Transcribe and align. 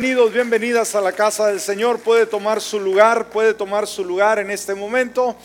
Bienvenidos, 0.00 0.32
bienvenidas 0.32 0.94
a 0.94 1.02
la 1.02 1.12
casa 1.12 1.48
del 1.48 1.60
Señor. 1.60 1.98
Puede 1.98 2.24
tomar 2.24 2.62
su 2.62 2.80
lugar, 2.80 3.28
puede 3.28 3.52
tomar 3.52 3.86
su 3.86 4.02
lugar 4.02 4.38
en 4.38 4.50
este 4.50 4.74
momento. 4.74 5.36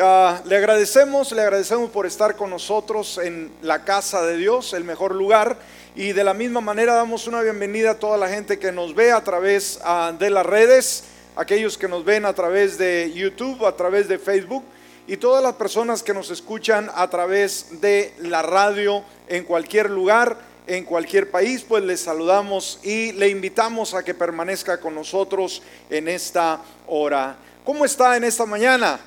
Ah, 0.00 0.40
le 0.46 0.56
agradecemos, 0.56 1.30
le 1.32 1.42
agradecemos 1.42 1.90
por 1.90 2.06
estar 2.06 2.34
con 2.34 2.48
nosotros 2.48 3.18
en 3.18 3.52
la 3.60 3.84
casa 3.84 4.22
de 4.22 4.38
Dios, 4.38 4.72
el 4.72 4.82
mejor 4.82 5.14
lugar. 5.14 5.58
Y 5.94 6.12
de 6.12 6.24
la 6.24 6.32
misma 6.32 6.62
manera 6.62 6.94
damos 6.94 7.26
una 7.26 7.42
bienvenida 7.42 7.90
a 7.90 7.98
toda 7.98 8.16
la 8.16 8.30
gente 8.30 8.58
que 8.58 8.72
nos 8.72 8.94
ve 8.94 9.12
a 9.12 9.22
través 9.22 9.78
ah, 9.84 10.14
de 10.18 10.30
las 10.30 10.46
redes, 10.46 11.04
aquellos 11.36 11.76
que 11.76 11.86
nos 11.86 12.02
ven 12.02 12.24
a 12.24 12.32
través 12.32 12.78
de 12.78 13.12
YouTube, 13.14 13.66
a 13.66 13.76
través 13.76 14.08
de 14.08 14.18
Facebook 14.18 14.64
y 15.06 15.18
todas 15.18 15.42
las 15.42 15.56
personas 15.56 16.02
que 16.02 16.14
nos 16.14 16.30
escuchan 16.30 16.90
a 16.94 17.10
través 17.10 17.82
de 17.82 18.14
la 18.20 18.40
radio 18.40 19.04
en 19.28 19.44
cualquier 19.44 19.90
lugar 19.90 20.47
en 20.68 20.84
cualquier 20.84 21.30
país, 21.30 21.64
pues 21.66 21.82
les 21.82 22.00
saludamos 22.00 22.78
y 22.82 23.12
le 23.12 23.28
invitamos 23.28 23.94
a 23.94 24.04
que 24.04 24.14
permanezca 24.14 24.78
con 24.78 24.94
nosotros 24.94 25.62
en 25.88 26.08
esta 26.08 26.62
hora. 26.86 27.36
¿Cómo 27.64 27.84
está 27.84 28.16
en 28.16 28.24
esta 28.24 28.44
mañana? 28.44 29.00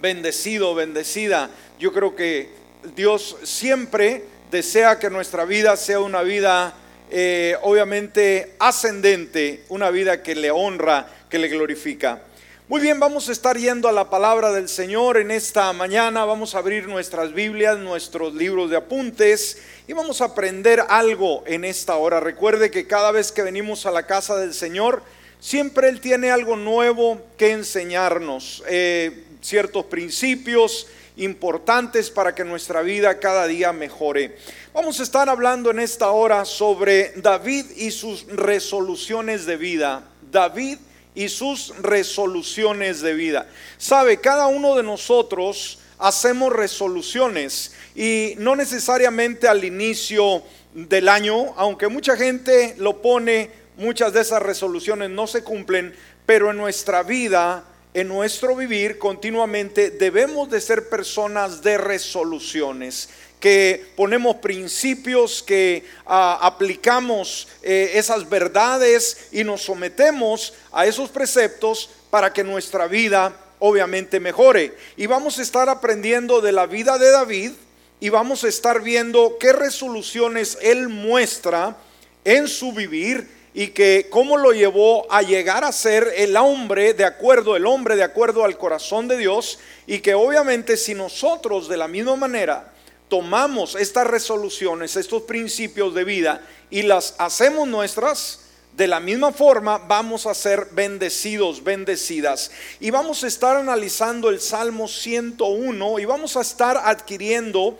Bendecido, 0.00 0.74
bendecida. 0.74 1.50
Yo 1.78 1.92
creo 1.92 2.14
que 2.14 2.50
Dios 2.94 3.38
siempre 3.42 4.24
desea 4.50 4.98
que 4.98 5.08
nuestra 5.08 5.46
vida 5.46 5.76
sea 5.76 6.00
una 6.00 6.22
vida 6.22 6.74
eh, 7.10 7.56
obviamente 7.62 8.54
ascendente, 8.58 9.64
una 9.70 9.90
vida 9.90 10.22
que 10.22 10.34
le 10.34 10.50
honra, 10.50 11.08
que 11.30 11.38
le 11.38 11.48
glorifica. 11.48 12.20
Muy 12.68 12.82
bien, 12.82 13.00
vamos 13.00 13.30
a 13.30 13.32
estar 13.32 13.56
yendo 13.56 13.88
a 13.88 13.92
la 13.92 14.10
palabra 14.10 14.52
del 14.52 14.68
Señor 14.68 15.16
en 15.16 15.30
esta 15.30 15.72
mañana. 15.72 16.26
Vamos 16.26 16.54
a 16.54 16.58
abrir 16.58 16.86
nuestras 16.86 17.32
Biblias, 17.32 17.78
nuestros 17.78 18.34
libros 18.34 18.68
de 18.68 18.76
apuntes 18.76 19.56
y 19.86 19.94
vamos 19.94 20.20
a 20.20 20.26
aprender 20.26 20.84
algo 20.86 21.42
en 21.46 21.64
esta 21.64 21.96
hora. 21.96 22.20
Recuerde 22.20 22.70
que 22.70 22.86
cada 22.86 23.10
vez 23.10 23.32
que 23.32 23.40
venimos 23.40 23.86
a 23.86 23.90
la 23.90 24.02
casa 24.02 24.36
del 24.36 24.52
Señor, 24.52 25.02
siempre 25.40 25.88
Él 25.88 26.02
tiene 26.02 26.30
algo 26.30 26.56
nuevo 26.56 27.22
que 27.38 27.52
enseñarnos, 27.52 28.62
eh, 28.68 29.24
ciertos 29.40 29.86
principios 29.86 30.88
importantes 31.16 32.10
para 32.10 32.34
que 32.34 32.44
nuestra 32.44 32.82
vida 32.82 33.18
cada 33.18 33.46
día 33.46 33.72
mejore. 33.72 34.36
Vamos 34.74 35.00
a 35.00 35.04
estar 35.04 35.30
hablando 35.30 35.70
en 35.70 35.78
esta 35.78 36.10
hora 36.10 36.44
sobre 36.44 37.14
David 37.16 37.64
y 37.76 37.92
sus 37.92 38.26
resoluciones 38.26 39.46
de 39.46 39.56
vida. 39.56 40.02
David 40.30 40.76
y 41.18 41.28
sus 41.28 41.76
resoluciones 41.78 43.00
de 43.00 43.12
vida. 43.12 43.48
Sabe, 43.76 44.20
cada 44.20 44.46
uno 44.46 44.76
de 44.76 44.84
nosotros 44.84 45.80
hacemos 45.98 46.52
resoluciones 46.52 47.72
y 47.96 48.34
no 48.38 48.54
necesariamente 48.54 49.48
al 49.48 49.64
inicio 49.64 50.44
del 50.74 51.08
año, 51.08 51.54
aunque 51.56 51.88
mucha 51.88 52.16
gente 52.16 52.76
lo 52.78 53.02
pone, 53.02 53.50
muchas 53.76 54.12
de 54.12 54.20
esas 54.20 54.40
resoluciones 54.40 55.10
no 55.10 55.26
se 55.26 55.42
cumplen, 55.42 55.92
pero 56.24 56.52
en 56.52 56.56
nuestra 56.56 57.02
vida, 57.02 57.64
en 57.94 58.06
nuestro 58.06 58.54
vivir 58.54 58.96
continuamente 58.98 59.90
debemos 59.90 60.48
de 60.48 60.60
ser 60.60 60.88
personas 60.88 61.62
de 61.62 61.78
resoluciones 61.78 63.08
que 63.40 63.86
ponemos 63.96 64.36
principios, 64.36 65.42
que 65.42 65.84
ah, 66.06 66.38
aplicamos 66.42 67.48
eh, 67.62 67.92
esas 67.94 68.28
verdades 68.28 69.28
y 69.32 69.44
nos 69.44 69.62
sometemos 69.62 70.54
a 70.72 70.86
esos 70.86 71.10
preceptos 71.10 71.90
para 72.10 72.32
que 72.32 72.44
nuestra 72.44 72.86
vida 72.86 73.34
obviamente 73.58 74.20
mejore. 74.20 74.74
Y 74.96 75.06
vamos 75.06 75.38
a 75.38 75.42
estar 75.42 75.68
aprendiendo 75.68 76.40
de 76.40 76.52
la 76.52 76.66
vida 76.66 76.98
de 76.98 77.10
David 77.10 77.52
y 78.00 78.08
vamos 78.08 78.44
a 78.44 78.48
estar 78.48 78.82
viendo 78.82 79.36
qué 79.38 79.52
resoluciones 79.52 80.58
él 80.62 80.88
muestra 80.88 81.76
en 82.24 82.48
su 82.48 82.72
vivir 82.72 83.38
y 83.54 83.68
que 83.68 84.06
cómo 84.10 84.36
lo 84.36 84.52
llevó 84.52 85.10
a 85.10 85.22
llegar 85.22 85.64
a 85.64 85.72
ser 85.72 86.12
el 86.16 86.36
hombre 86.36 86.94
de 86.94 87.04
acuerdo, 87.04 87.56
el 87.56 87.66
hombre 87.66 87.96
de 87.96 88.04
acuerdo 88.04 88.44
al 88.44 88.56
corazón 88.58 89.08
de 89.08 89.16
Dios 89.16 89.58
y 89.86 89.98
que 89.98 90.14
obviamente 90.14 90.76
si 90.76 90.94
nosotros 90.94 91.68
de 91.68 91.76
la 91.76 91.88
misma 91.88 92.14
manera 92.16 92.72
tomamos 93.08 93.74
estas 93.74 94.06
resoluciones, 94.06 94.96
estos 94.96 95.22
principios 95.22 95.94
de 95.94 96.04
vida 96.04 96.42
y 96.70 96.82
las 96.82 97.14
hacemos 97.18 97.66
nuestras, 97.68 98.40
de 98.78 98.86
la 98.86 99.00
misma 99.00 99.32
forma 99.32 99.78
vamos 99.78 100.24
a 100.24 100.34
ser 100.34 100.68
bendecidos, 100.70 101.64
bendecidas. 101.64 102.52
Y 102.78 102.90
vamos 102.92 103.24
a 103.24 103.26
estar 103.26 103.56
analizando 103.56 104.30
el 104.30 104.40
Salmo 104.40 104.86
101 104.86 105.98
y 105.98 106.04
vamos 106.04 106.36
a 106.36 106.42
estar 106.42 106.76
adquiriendo 106.76 107.76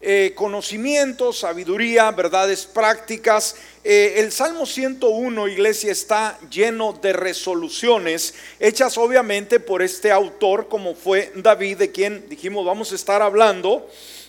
eh, 0.00 0.32
conocimiento, 0.34 1.30
sabiduría, 1.30 2.10
verdades 2.10 2.64
prácticas. 2.64 3.56
Eh, 3.84 4.14
el 4.16 4.32
Salmo 4.32 4.64
101, 4.64 5.46
iglesia, 5.46 5.92
está 5.92 6.38
lleno 6.50 6.94
de 6.94 7.12
resoluciones 7.12 8.32
hechas 8.58 8.96
obviamente 8.96 9.60
por 9.60 9.82
este 9.82 10.10
autor, 10.10 10.68
como 10.68 10.94
fue 10.94 11.32
David, 11.34 11.76
de 11.76 11.92
quien 11.92 12.26
dijimos 12.30 12.64
vamos 12.64 12.92
a 12.92 12.94
estar 12.94 13.20
hablando. 13.20 13.86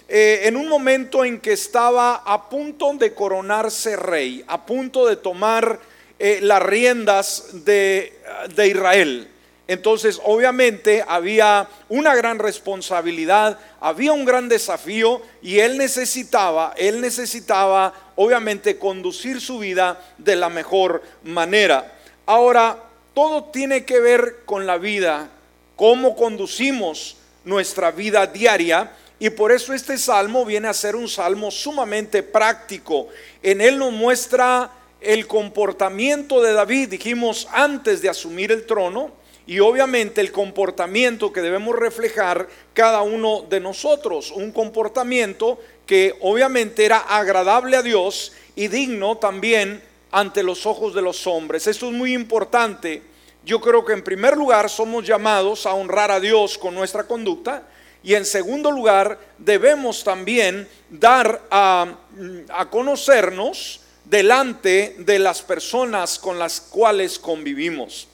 Eh, 0.09 0.41
en 0.43 0.55
un 0.55 0.67
momento 0.69 1.25
en 1.25 1.39
que 1.39 1.53
estaba 1.53 2.15
a 2.25 2.49
punto 2.49 2.93
de 2.93 3.13
coronarse 3.13 3.95
rey, 3.95 4.43
a 4.47 4.65
punto 4.65 5.05
de 5.05 5.17
tomar 5.17 5.79
las 6.19 6.63
riendas 6.63 7.63
de, 7.63 8.19
de 8.55 8.67
Israel. 8.67 9.29
Entonces, 9.67 10.21
obviamente, 10.23 11.03
había 11.05 11.67
una 11.89 12.15
gran 12.15 12.39
responsabilidad, 12.39 13.59
había 13.81 14.13
un 14.13 14.23
gran 14.23 14.47
desafío 14.47 15.21
y 15.41 15.59
él 15.59 15.77
necesitaba, 15.77 16.73
él 16.77 17.01
necesitaba, 17.01 17.93
obviamente, 18.15 18.79
conducir 18.79 19.41
su 19.41 19.59
vida 19.59 20.01
de 20.17 20.37
la 20.37 20.47
mejor 20.47 21.03
manera. 21.23 21.93
Ahora, 22.25 22.77
todo 23.13 23.45
tiene 23.45 23.83
que 23.83 23.99
ver 23.99 24.45
con 24.45 24.65
la 24.65 24.77
vida, 24.77 25.29
cómo 25.75 26.15
conducimos 26.15 27.17
nuestra 27.43 27.91
vida 27.91 28.25
diaria. 28.25 28.91
Y 29.19 29.29
por 29.31 29.51
eso 29.51 29.73
este 29.73 29.97
salmo 29.97 30.45
viene 30.45 30.67
a 30.67 30.73
ser 30.73 30.95
un 30.95 31.07
salmo 31.07 31.49
sumamente 31.49 32.21
práctico. 32.21 33.07
En 33.41 33.61
él 33.61 33.79
nos 33.79 33.91
muestra 33.91 34.71
el 35.01 35.25
comportamiento 35.27 36.41
de 36.41 36.53
David, 36.53 36.89
dijimos 36.89 37.47
antes 37.51 38.01
de 38.01 38.09
asumir 38.09 38.51
el 38.51 38.65
trono, 38.65 39.11
y 39.47 39.59
obviamente 39.59 40.19
el 40.19 40.31
comportamiento 40.31 41.31
que 41.31 41.41
debemos 41.41 41.75
reflejar 41.75 42.47
cada 42.73 43.01
uno 43.01 43.45
de 43.49 43.61
nosotros, 43.61 44.31
un 44.31 44.51
comportamiento 44.51 45.57
que 45.85 46.15
obviamente 46.19 46.83
era 46.83 46.97
agradable 46.97 47.77
a 47.77 47.81
Dios 47.81 48.33
y 48.55 48.67
digno 48.67 49.17
también 49.17 49.81
ante 50.11 50.43
los 50.43 50.65
ojos 50.65 50.93
de 50.93 51.01
los 51.01 51.25
hombres. 51.27 51.65
Esto 51.65 51.87
es 51.87 51.93
muy 51.93 52.13
importante. 52.13 53.01
Yo 53.45 53.61
creo 53.61 53.85
que 53.85 53.93
en 53.93 54.03
primer 54.03 54.35
lugar 54.35 54.69
somos 54.69 55.07
llamados 55.07 55.65
a 55.65 55.73
honrar 55.73 56.11
a 56.11 56.19
Dios 56.19 56.57
con 56.57 56.75
nuestra 56.75 57.07
conducta 57.07 57.63
y 58.03 58.15
en 58.15 58.25
segundo 58.25 58.71
lugar 58.71 59.19
debemos 59.37 60.03
también 60.03 60.67
dar 60.89 61.41
a, 61.51 61.97
conocernos 62.69 63.81
delante 64.05 64.95
de 64.99 65.19
las 65.19 65.41
personas 65.41 66.17
con 66.17 66.39
las 66.39 66.61
cuales 66.61 67.19
convivimos. 67.19 68.07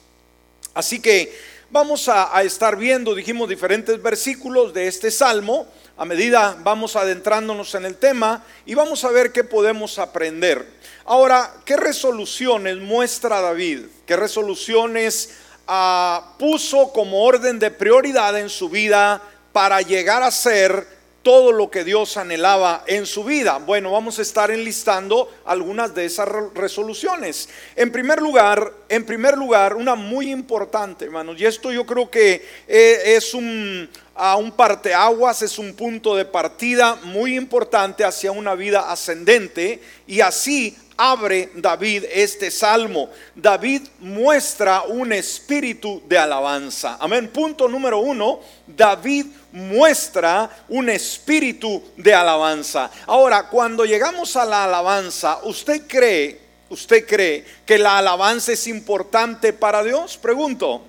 Así 0.74 1.00
que 1.00 1.32
vamos 1.70 2.08
a, 2.08 2.42
estar 2.42 2.76
viendo, 2.76 3.14
dijimos, 3.14 3.48
diferentes 3.48 4.02
versículos 4.02 4.74
de 4.74 4.88
este 4.88 5.10
salmo. 5.10 5.66
A 5.96 6.04
medida 6.04 6.56
vamos 6.60 6.96
adentrándonos 6.96 7.74
en 7.76 7.84
el 7.84 7.96
tema 7.96 8.44
y 8.66 8.74
vamos 8.74 9.04
a 9.04 9.10
ver 9.10 9.30
qué 9.30 9.44
podemos 9.44 10.00
aprender. 10.00 10.66
Ahora, 11.04 11.54
¿qué 11.64 11.76
resoluciones 11.76 12.78
muestra 12.78 13.40
David? 13.40 13.82
¿Qué 14.06 14.16
resoluciones 14.16 15.34
ah, 15.68 16.34
puso 16.38 16.92
como 16.92 17.22
orden 17.22 17.60
de 17.60 17.70
prioridad 17.70 18.36
en 18.38 18.48
su 18.48 18.68
vida 18.68 19.22
para 19.54 19.80
llegar 19.82 20.24
a 20.24 20.32
ser 20.32 20.84
todo 21.22 21.52
lo 21.52 21.70
que 21.70 21.84
Dios 21.84 22.16
anhelaba 22.16 22.82
en 22.88 23.06
su 23.06 23.22
vida. 23.22 23.58
Bueno, 23.58 23.92
vamos 23.92 24.18
a 24.18 24.22
estar 24.22 24.50
enlistando 24.50 25.32
algunas 25.46 25.94
de 25.94 26.06
esas 26.06 26.28
resoluciones. 26.54 27.48
En 27.76 27.92
primer 27.92 28.20
lugar, 28.20 28.72
en 28.88 29.06
primer 29.06 29.38
lugar, 29.38 29.76
una 29.76 29.94
muy 29.94 30.32
importante, 30.32 31.04
hermanos, 31.04 31.40
y 31.40 31.46
esto 31.46 31.70
yo 31.70 31.86
creo 31.86 32.10
que 32.10 32.44
eh, 32.66 33.02
es 33.16 33.32
un, 33.32 33.88
a 34.16 34.36
un 34.36 34.50
parteaguas, 34.50 35.40
es 35.42 35.56
un 35.56 35.74
punto 35.74 36.16
de 36.16 36.24
partida 36.24 36.96
muy 37.04 37.36
importante 37.36 38.04
hacia 38.04 38.32
una 38.32 38.56
vida 38.56 38.90
ascendente 38.90 39.80
y 40.08 40.20
así 40.20 40.76
abre 40.96 41.50
David 41.54 42.04
este 42.12 42.50
salmo. 42.50 43.10
David 43.34 43.82
muestra 44.00 44.82
un 44.82 45.12
espíritu 45.12 46.02
de 46.06 46.18
alabanza. 46.18 46.96
Amén. 47.00 47.28
Punto 47.28 47.68
número 47.68 47.98
uno, 47.98 48.40
David 48.66 49.26
muestra 49.52 50.50
un 50.68 50.90
espíritu 50.90 51.82
de 51.96 52.14
alabanza. 52.14 52.90
Ahora, 53.06 53.48
cuando 53.48 53.84
llegamos 53.84 54.36
a 54.36 54.44
la 54.44 54.64
alabanza, 54.64 55.38
¿usted 55.44 55.86
cree, 55.86 56.40
usted 56.68 57.06
cree 57.06 57.44
que 57.64 57.78
la 57.78 57.98
alabanza 57.98 58.52
es 58.52 58.66
importante 58.66 59.52
para 59.52 59.82
Dios? 59.82 60.16
Pregunto. 60.16 60.82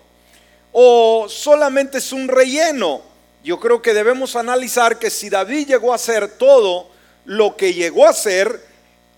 ¿O 0.72 1.28
solamente 1.30 2.00
es 2.00 2.12
un 2.12 2.28
relleno? 2.28 3.01
Yo 3.44 3.60
creo 3.60 3.81
que 3.81 3.94
debemos 3.94 4.36
analizar 4.36 4.98
que 4.98 5.10
si 5.10 5.30
David 5.30 5.68
llegó 5.68 5.92
a 5.92 5.96
hacer 5.96 6.28
todo 6.38 6.90
lo 7.25 7.56
que 7.56 7.74
llegó 7.74 8.06
a 8.08 8.10
hacer, 8.10 8.60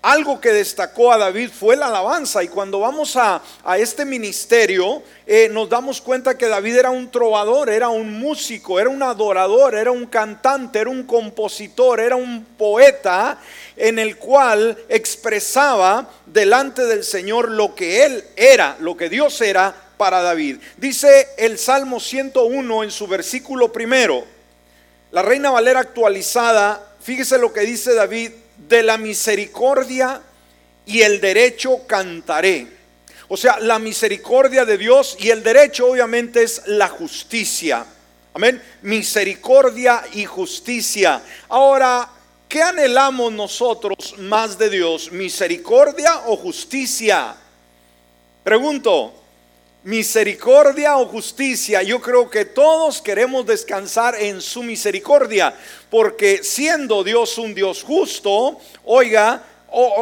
algo 0.02 0.40
que 0.40 0.52
destacó 0.52 1.12
a 1.12 1.18
David 1.18 1.50
fue 1.52 1.76
la 1.76 1.88
alabanza. 1.88 2.44
Y 2.44 2.48
cuando 2.48 2.80
vamos 2.80 3.16
a, 3.16 3.42
este 3.78 4.06
ministerio, 4.06 5.02
eh, 5.26 5.50
nos 5.52 5.70
damos 5.70 6.02
cuenta 6.02 6.38
que 6.38 6.48
David 6.48 6.78
era 6.78 6.90
un 6.90 7.10
trovador, 7.12 7.70
era 7.70 7.90
un 7.90 8.20
músico, 8.20 8.80
era 8.80 8.90
un 8.90 9.04
adorador, 9.04 9.76
era 9.76 9.92
un 9.92 10.06
cantante, 10.06 10.80
era 10.80 10.90
un 10.90 11.04
compositor, 11.04 12.00
era 12.00 12.16
un 12.16 12.46
poeta 12.58 13.38
en 13.76 14.00
el 14.00 14.18
cual 14.18 14.78
expresaba 14.90 16.10
delante 16.26 16.86
del 16.86 17.04
Señor 17.04 17.52
lo 17.52 17.76
que 17.76 18.06
él 18.06 18.24
era, 18.36 18.78
lo 18.80 18.96
que 18.96 19.10
Dios 19.10 19.42
era 19.42 19.76
para 19.98 20.22
David. 20.22 20.58
Dice 20.78 21.30
el 21.38 21.58
Salmo 21.58 22.00
101 22.00 22.84
en 22.84 22.92
su 22.92 23.08
versículo 23.08 23.74
primero, 23.74 24.24
la 25.12 25.22
Reina 25.22 25.52
Valera 25.52 25.80
actualizada, 25.80 26.86
fíjese 27.02 27.38
lo 27.38 27.52
que 27.52 27.62
dice 27.62 27.94
David 27.94 28.32
de 28.58 28.84
la 28.84 28.98
misericordia 28.98 30.22
y 30.86 31.02
el 31.02 31.20
derecho 31.22 31.86
cantaré. 31.86 32.68
O 33.28 33.36
sea, 33.36 33.60
la 33.60 33.78
misericordia 33.78 34.64
de 34.66 34.78
Dios 34.78 35.18
y 35.20 35.30
el 35.30 35.44
derecho 35.44 35.88
obviamente 35.88 36.44
es 36.44 36.62
la 36.68 36.88
justicia. 36.88 37.86
Amén. 38.34 38.62
Misericordia 38.84 40.04
y 40.14 40.26
justicia. 40.26 41.22
Ahora, 41.50 42.10
¿qué 42.48 42.62
anhelamos 42.62 43.34
nosotros 43.34 44.16
más 44.20 44.58
de 44.58 44.70
Dios? 44.70 45.12
¿Misericordia 45.12 46.22
o 46.28 46.38
justicia? 46.38 47.36
Pregunto, 48.44 49.14
misericordia 49.88 50.98
o 50.98 51.06
justicia, 51.06 51.82
yo 51.82 52.02
creo 52.02 52.30
que 52.30 52.44
todos 52.44 53.02
queremos 53.02 53.46
descansar 53.46 54.16
en 54.20 54.42
su 54.42 54.62
misericordia, 54.62 55.56
porque 55.90 56.44
siendo 56.44 57.06
Dios 57.06 57.38
un 57.38 57.56
Dios 57.56 57.84
justo, 57.84 58.60
oiga, 58.84 59.42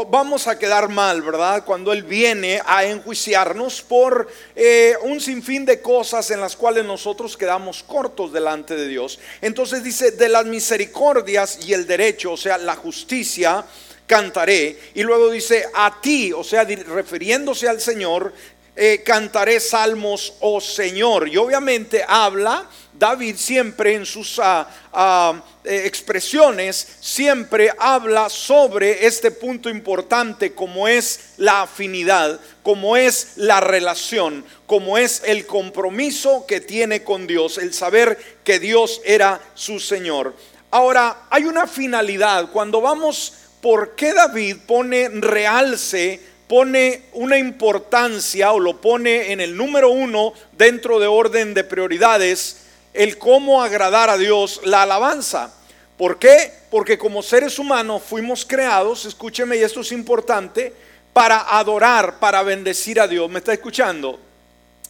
vamos 0.10 0.48
a 0.48 0.58
quedar 0.58 0.90
mal, 0.90 1.22
¿verdad? 1.22 1.64
Cuando 1.66 1.94
Él 1.94 2.02
viene 2.02 2.62
a 2.66 2.84
enjuiciarnos 2.84 3.84
por 3.84 4.28
eh, 4.56 4.96
un 5.04 5.22
sinfín 5.22 5.66
de 5.66 5.80
cosas 5.80 6.32
en 6.32 6.42
las 6.42 6.56
cuales 6.56 6.84
nosotros 6.84 7.38
quedamos 7.38 7.84
cortos 7.84 8.34
delante 8.34 8.76
de 8.76 8.88
Dios. 8.88 9.20
Entonces 9.40 9.84
dice, 9.84 10.10
de 10.10 10.30
las 10.30 10.46
misericordias 10.46 11.60
y 11.64 11.74
el 11.74 11.86
derecho, 11.86 12.32
o 12.32 12.38
sea, 12.38 12.58
la 12.58 12.76
justicia, 12.76 13.64
cantaré. 14.08 14.78
Y 14.94 15.04
luego 15.04 15.32
dice, 15.32 15.66
a 15.74 16.00
ti, 16.02 16.32
o 16.34 16.44
sea, 16.44 16.64
refiriéndose 16.64 17.68
al 17.68 17.82
Señor, 17.82 18.34
eh, 18.76 19.02
cantaré 19.06 19.60
salmos, 19.60 20.34
oh 20.42 20.60
Señor. 20.60 21.30
Y 21.30 21.38
obviamente 21.38 22.04
habla 22.08 22.68
David 22.98 23.36
siempre 23.38 23.94
en 23.94 24.06
sus 24.06 24.40
ah, 24.40 24.68
ah, 24.94 25.42
eh, 25.64 25.84
expresiones, 25.86 26.88
siempre 27.02 27.72
habla 27.78 28.30
sobre 28.30 29.06
este 29.06 29.32
punto 29.32 29.70
importante 29.70 30.54
como 30.54 30.88
es 30.88 31.20
la 31.38 31.64
afinidad, 31.64 32.40
como 32.64 32.96
es 32.96 33.34
la 33.36 33.60
relación, 33.60 34.46
como 34.66 34.98
es 34.98 35.22
el 35.26 35.46
compromiso 35.46 36.46
que 36.48 36.62
tiene 36.62 37.04
con 37.04 37.28
Dios, 37.28 37.58
el 37.58 37.74
saber 37.74 38.18
que 38.44 38.60
Dios 38.60 39.02
era 39.04 39.42
su 39.56 39.80
Señor. 39.80 40.36
Ahora, 40.72 41.28
hay 41.30 41.46
una 41.46 41.68
finalidad. 41.68 42.52
Cuando 42.52 42.82
vamos, 42.82 43.34
¿por 43.62 43.96
qué 43.96 44.14
David 44.14 44.58
pone 44.66 45.10
realce? 45.10 46.35
Pone 46.48 47.04
una 47.14 47.38
importancia 47.38 48.52
o 48.52 48.60
lo 48.60 48.80
pone 48.80 49.32
en 49.32 49.42
el 49.42 49.58
número 49.58 49.90
uno 49.90 50.34
dentro 50.52 51.00
de 51.00 51.08
orden 51.08 51.54
de 51.54 51.64
prioridades, 51.64 52.58
el 52.94 53.18
cómo 53.18 53.64
agradar 53.64 54.10
a 54.10 54.18
Dios, 54.18 54.62
la 54.64 54.84
alabanza. 54.84 55.52
¿Por 55.98 56.20
qué? 56.20 56.52
Porque 56.70 56.98
como 56.98 57.24
seres 57.24 57.58
humanos 57.58 58.04
fuimos 58.08 58.46
creados, 58.46 59.06
escúcheme 59.06 59.58
y 59.58 59.64
esto 59.64 59.82
es 59.82 59.92
importante, 59.92 60.74
para 61.14 61.58
adorar, 61.58 62.20
para 62.20 62.44
bendecir 62.44 63.00
a 63.00 63.08
Dios. 63.08 63.30
¿Me 63.30 63.40
está 63.40 63.54
escuchando? 63.54 64.20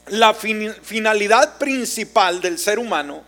La 0.07 0.33
finalidad 0.33 1.57
principal 1.57 2.41
del 2.41 2.57
ser 2.59 2.79
humano, 2.79 3.23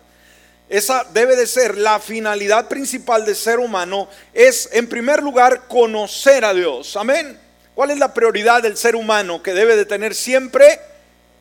esa 0.69 1.05
debe 1.13 1.35
de 1.35 1.47
ser 1.47 1.77
la 1.77 1.99
finalidad 1.99 2.67
principal 2.67 3.25
del 3.25 3.35
ser 3.35 3.59
humano, 3.59 4.09
es 4.33 4.69
en 4.73 4.89
primer 4.89 5.23
lugar 5.23 5.67
conocer 5.67 6.43
a 6.43 6.53
Dios. 6.53 6.95
Amén. 6.97 7.46
¿Cuál 7.77 7.91
es 7.91 7.99
la 7.99 8.11
prioridad 8.11 8.63
del 8.63 8.75
ser 8.75 8.95
humano 8.95 9.43
que 9.43 9.53
debe 9.53 9.75
de 9.75 9.85
tener 9.85 10.15
siempre? 10.15 10.79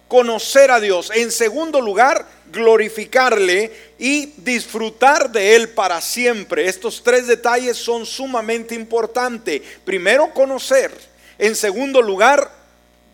Conocer 0.06 0.70
a 0.70 0.80
Dios. 0.80 1.10
En 1.14 1.32
segundo 1.32 1.80
lugar, 1.80 2.26
glorificarle 2.52 3.72
y 3.98 4.34
disfrutar 4.36 5.30
de 5.30 5.56
Él 5.56 5.70
para 5.70 5.98
siempre. 6.02 6.68
Estos 6.68 7.02
tres 7.02 7.26
detalles 7.26 7.78
son 7.78 8.04
sumamente 8.04 8.74
importantes. 8.74 9.62
Primero, 9.82 10.30
conocer. 10.34 10.92
En 11.38 11.56
segundo 11.56 12.02
lugar, 12.02 12.50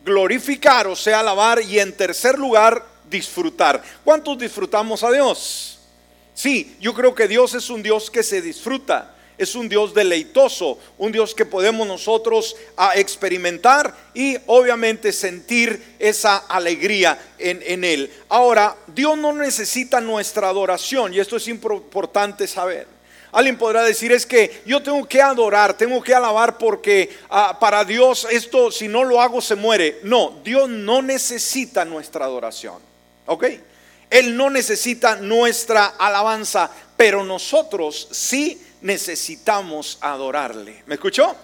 glorificar, 0.04 0.88
o 0.88 0.96
sea, 0.96 1.20
alabar. 1.20 1.62
Y 1.62 1.78
en 1.78 1.92
tercer 1.92 2.36
lugar, 2.36 2.84
disfrutar. 3.08 3.80
¿Cuántos 4.02 4.36
disfrutamos 4.36 5.04
a 5.04 5.12
Dios? 5.12 5.78
Sí, 6.34 6.76
yo 6.80 6.92
creo 6.92 7.14
que 7.14 7.28
Dios 7.28 7.54
es 7.54 7.70
un 7.70 7.84
Dios 7.84 8.10
que 8.10 8.24
se 8.24 8.42
disfruta 8.42 9.14
es 9.42 9.54
un 9.54 9.68
Dios 9.68 9.94
deleitoso, 9.94 10.78
un 10.98 11.12
Dios 11.12 11.34
que 11.34 11.44
podemos 11.44 11.86
nosotros 11.86 12.56
a 12.76 12.90
ah, 12.90 12.96
experimentar 12.96 13.94
y 14.14 14.36
obviamente 14.46 15.12
sentir 15.12 15.96
esa 15.98 16.38
alegría 16.38 17.18
en, 17.38 17.62
en 17.64 17.84
Él. 17.84 18.10
Ahora, 18.28 18.76
Dios 18.88 19.16
no 19.18 19.32
necesita 19.32 20.00
nuestra 20.00 20.48
adoración 20.48 21.14
y 21.14 21.20
esto 21.20 21.36
es 21.36 21.48
importante 21.48 22.46
saber. 22.46 22.86
Alguien 23.32 23.56
podrá 23.56 23.82
decir 23.82 24.12
es 24.12 24.26
que 24.26 24.62
yo 24.66 24.82
tengo 24.82 25.08
que 25.08 25.22
adorar, 25.22 25.74
tengo 25.74 26.02
que 26.02 26.14
alabar 26.14 26.58
porque 26.58 27.08
ah, 27.30 27.56
para 27.58 27.82
Dios 27.82 28.26
esto 28.30 28.70
si 28.70 28.88
no 28.88 29.04
lo 29.04 29.22
hago 29.22 29.40
se 29.40 29.54
muere. 29.54 30.00
No, 30.02 30.40
Dios 30.44 30.68
no 30.68 31.00
necesita 31.00 31.86
nuestra 31.86 32.26
adoración. 32.26 32.76
¿Ok? 33.24 33.44
Él 34.10 34.36
no 34.36 34.50
necesita 34.50 35.16
nuestra 35.16 35.86
alabanza, 35.86 36.70
pero 36.98 37.24
nosotros 37.24 38.08
sí 38.10 38.60
necesitamos 38.82 39.98
adorarle. 40.00 40.82
¿Me 40.86 40.94
escuchó? 40.94 41.34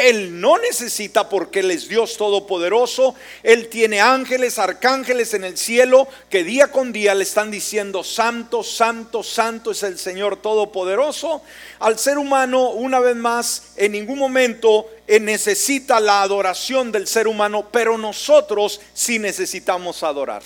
Él 0.00 0.40
no 0.40 0.56
necesita 0.56 1.28
porque 1.28 1.60
Él 1.60 1.70
es 1.70 1.86
Dios 1.88 2.16
Todopoderoso. 2.16 3.14
Él 3.42 3.68
tiene 3.68 4.00
ángeles, 4.00 4.58
arcángeles 4.58 5.34
en 5.34 5.44
el 5.44 5.58
cielo 5.58 6.08
que 6.30 6.42
día 6.42 6.68
con 6.68 6.90
día 6.92 7.14
le 7.14 7.24
están 7.24 7.50
diciendo, 7.50 8.02
Santo, 8.02 8.62
Santo, 8.62 9.22
Santo 9.22 9.72
es 9.72 9.82
el 9.82 9.98
Señor 9.98 10.38
Todopoderoso. 10.38 11.42
Al 11.80 11.98
ser 11.98 12.16
humano, 12.16 12.70
una 12.70 12.98
vez 12.98 13.16
más, 13.16 13.72
en 13.76 13.92
ningún 13.92 14.18
momento 14.18 14.88
eh, 15.06 15.20
necesita 15.20 16.00
la 16.00 16.22
adoración 16.22 16.90
del 16.92 17.06
ser 17.06 17.28
humano, 17.28 17.68
pero 17.70 17.98
nosotros 17.98 18.80
sí 18.94 19.18
necesitamos 19.18 20.02
adorar. 20.02 20.42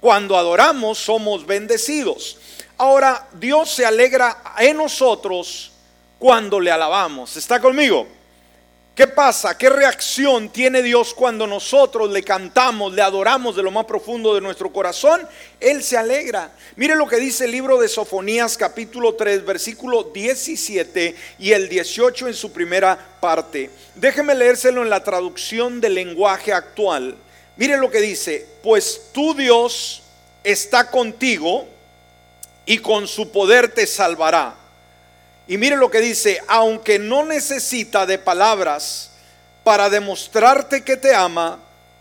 Cuando 0.00 0.36
adoramos 0.36 0.98
somos 0.98 1.46
bendecidos. 1.46 2.38
Ahora, 2.78 3.26
Dios 3.32 3.70
se 3.70 3.86
alegra 3.86 4.36
en 4.58 4.76
nosotros 4.76 5.72
cuando 6.18 6.60
le 6.60 6.70
alabamos. 6.70 7.36
¿Está 7.36 7.58
conmigo? 7.58 8.06
¿Qué 8.94 9.06
pasa? 9.06 9.56
¿Qué 9.58 9.68
reacción 9.68 10.48
tiene 10.48 10.82
Dios 10.82 11.12
cuando 11.12 11.46
nosotros 11.46 12.10
le 12.10 12.22
cantamos, 12.22 12.94
le 12.94 13.02
adoramos 13.02 13.54
de 13.54 13.62
lo 13.62 13.70
más 13.70 13.84
profundo 13.84 14.34
de 14.34 14.40
nuestro 14.40 14.72
corazón? 14.72 15.20
Él 15.60 15.82
se 15.82 15.98
alegra. 15.98 16.50
Mire 16.76 16.96
lo 16.96 17.06
que 17.06 17.16
dice 17.16 17.44
el 17.44 17.50
libro 17.50 17.78
de 17.78 17.88
Sofonías 17.88 18.56
capítulo 18.56 19.14
3, 19.14 19.44
versículo 19.44 20.04
17 20.04 21.14
y 21.38 21.52
el 21.52 21.68
18 21.68 22.28
en 22.28 22.34
su 22.34 22.52
primera 22.52 22.98
parte. 23.20 23.70
Déjeme 23.94 24.34
leérselo 24.34 24.82
en 24.82 24.88
la 24.88 25.04
traducción 25.04 25.78
del 25.78 25.94
lenguaje 25.94 26.54
actual. 26.54 27.16
Mire 27.56 27.76
lo 27.76 27.90
que 27.90 28.00
dice, 28.00 28.46
pues 28.62 29.08
tu 29.12 29.34
Dios 29.34 30.02
está 30.42 30.90
contigo 30.90 31.68
y 32.66 32.78
con 32.78 33.06
su 33.06 33.30
poder 33.30 33.72
te 33.72 33.86
salvará. 33.86 34.56
Y 35.46 35.56
mire 35.56 35.76
lo 35.76 35.90
que 35.90 36.00
dice, 36.00 36.42
aunque 36.48 36.98
no 36.98 37.24
necesita 37.24 38.04
de 38.04 38.18
palabras 38.18 39.12
para 39.62 39.88
demostrarte 39.88 40.82
que 40.82 40.96
te 40.96 41.14
ama, 41.14 41.60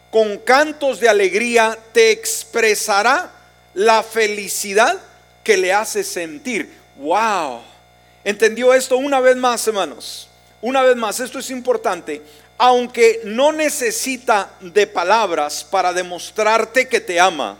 con 0.10 0.40
cantos 0.40 1.00
de 1.00 1.08
alegría 1.08 1.78
te 1.94 2.12
expresará 2.12 3.32
la 3.76 4.02
felicidad 4.02 5.00
que 5.44 5.58
le 5.58 5.72
hace 5.72 6.04
sentir. 6.04 6.74
¡Wow! 6.98 7.62
¿Entendió 8.24 8.74
esto 8.74 8.98
una 8.98 9.20
vez 9.20 9.36
más, 9.36 9.68
hermanos? 9.68 10.28
Una 10.62 10.82
vez 10.82 10.96
más, 10.96 11.20
esto 11.20 11.38
es 11.38 11.52
importante. 11.52 12.24
Aunque 12.58 13.22
no 13.26 13.52
necesita 13.52 14.50
de 14.62 14.88
palabras 14.88 15.64
para 15.64 15.94
demostrarte 15.94 16.88
que 16.88 17.02
te 17.02 17.20
ama, 17.20 17.58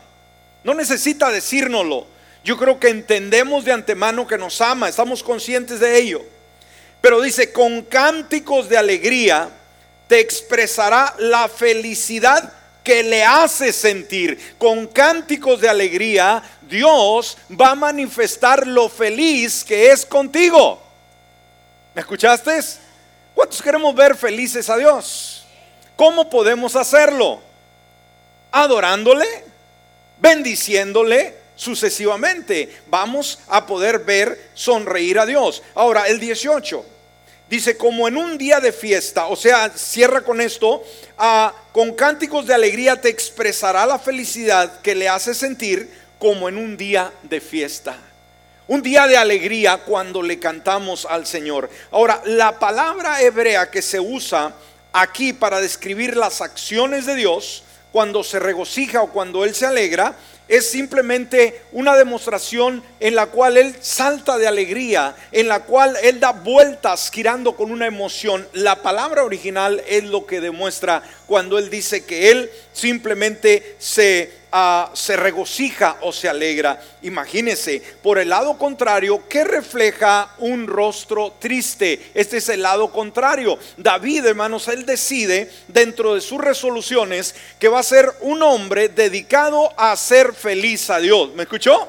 no 0.64 0.74
necesita 0.74 1.30
decírnoslo 1.30 2.15
yo 2.46 2.56
creo 2.56 2.78
que 2.78 2.90
entendemos 2.90 3.64
de 3.64 3.72
antemano 3.72 4.24
que 4.24 4.38
nos 4.38 4.60
ama, 4.60 4.88
estamos 4.88 5.20
conscientes 5.20 5.80
de 5.80 5.98
ello. 5.98 6.24
Pero 7.00 7.20
dice, 7.20 7.50
con 7.50 7.82
cánticos 7.82 8.68
de 8.68 8.78
alegría 8.78 9.50
te 10.06 10.20
expresará 10.20 11.12
la 11.18 11.48
felicidad 11.48 12.52
que 12.84 13.02
le 13.02 13.24
hace 13.24 13.72
sentir. 13.72 14.54
Con 14.58 14.86
cánticos 14.86 15.60
de 15.60 15.68
alegría 15.68 16.40
Dios 16.62 17.36
va 17.60 17.72
a 17.72 17.74
manifestar 17.74 18.64
lo 18.64 18.88
feliz 18.88 19.64
que 19.64 19.90
es 19.90 20.06
contigo. 20.06 20.80
¿Me 21.96 22.02
escuchaste? 22.02 22.60
¿Cuántos 23.34 23.60
queremos 23.60 23.92
ver 23.92 24.14
felices 24.14 24.70
a 24.70 24.76
Dios? 24.76 25.44
¿Cómo 25.96 26.30
podemos 26.30 26.76
hacerlo? 26.76 27.40
Adorándole, 28.52 29.26
bendiciéndole 30.20 31.45
sucesivamente. 31.56 32.72
Vamos 32.88 33.40
a 33.48 33.66
poder 33.66 34.00
ver 34.00 34.50
sonreír 34.54 35.18
a 35.18 35.26
Dios. 35.26 35.62
Ahora, 35.74 36.06
el 36.06 36.20
18. 36.20 36.84
Dice, 37.48 37.76
como 37.76 38.08
en 38.08 38.16
un 38.16 38.38
día 38.38 38.58
de 38.58 38.72
fiesta, 38.72 39.26
o 39.26 39.36
sea, 39.36 39.70
cierra 39.70 40.22
con 40.22 40.40
esto, 40.40 40.82
ah, 41.16 41.54
con 41.72 41.92
cánticos 41.92 42.46
de 42.46 42.54
alegría 42.54 43.00
te 43.00 43.08
expresará 43.08 43.86
la 43.86 44.00
felicidad 44.00 44.80
que 44.80 44.96
le 44.96 45.08
hace 45.08 45.32
sentir 45.32 45.88
como 46.18 46.48
en 46.48 46.58
un 46.58 46.76
día 46.76 47.12
de 47.22 47.40
fiesta. 47.40 47.98
Un 48.66 48.82
día 48.82 49.06
de 49.06 49.16
alegría 49.16 49.78
cuando 49.78 50.22
le 50.22 50.40
cantamos 50.40 51.06
al 51.08 51.24
Señor. 51.24 51.70
Ahora, 51.92 52.20
la 52.24 52.58
palabra 52.58 53.22
hebrea 53.22 53.70
que 53.70 53.80
se 53.80 54.00
usa 54.00 54.52
aquí 54.92 55.32
para 55.32 55.60
describir 55.60 56.16
las 56.16 56.40
acciones 56.40 57.06
de 57.06 57.14
Dios, 57.14 57.62
cuando 57.92 58.24
se 58.24 58.40
regocija 58.40 59.02
o 59.02 59.12
cuando 59.12 59.44
Él 59.44 59.54
se 59.54 59.66
alegra, 59.66 60.16
es 60.48 60.70
simplemente 60.70 61.62
una 61.72 61.96
demostración 61.96 62.82
en 63.00 63.14
la 63.14 63.26
cual 63.26 63.56
Él 63.56 63.74
salta 63.80 64.38
de 64.38 64.46
alegría, 64.46 65.16
en 65.32 65.48
la 65.48 65.64
cual 65.64 65.96
Él 66.02 66.20
da 66.20 66.32
vueltas 66.32 67.10
girando 67.10 67.56
con 67.56 67.70
una 67.70 67.86
emoción. 67.86 68.46
La 68.52 68.82
palabra 68.82 69.24
original 69.24 69.82
es 69.88 70.04
lo 70.04 70.26
que 70.26 70.40
demuestra 70.40 71.02
cuando 71.26 71.58
Él 71.58 71.70
dice 71.70 72.04
que 72.04 72.30
Él 72.30 72.50
simplemente 72.72 73.76
se 73.78 74.45
se 74.92 75.16
regocija 75.16 75.98
o 76.02 76.12
se 76.12 76.28
alegra. 76.28 76.80
Imagínese, 77.02 77.82
por 78.02 78.18
el 78.18 78.28
lado 78.28 78.56
contrario, 78.56 79.22
¿qué 79.28 79.44
refleja 79.44 80.34
un 80.38 80.66
rostro 80.66 81.34
triste? 81.38 82.10
Este 82.14 82.38
es 82.38 82.48
el 82.48 82.62
lado 82.62 82.90
contrario. 82.90 83.58
David, 83.76 84.26
hermanos, 84.26 84.68
él 84.68 84.86
decide 84.86 85.50
dentro 85.68 86.14
de 86.14 86.20
sus 86.20 86.40
resoluciones 86.40 87.34
que 87.58 87.68
va 87.68 87.80
a 87.80 87.82
ser 87.82 88.10
un 88.20 88.42
hombre 88.42 88.88
dedicado 88.88 89.72
a 89.76 89.96
ser 89.96 90.32
feliz 90.32 90.90
a 90.90 90.98
Dios. 90.98 91.32
¿Me 91.34 91.42
escuchó? 91.42 91.88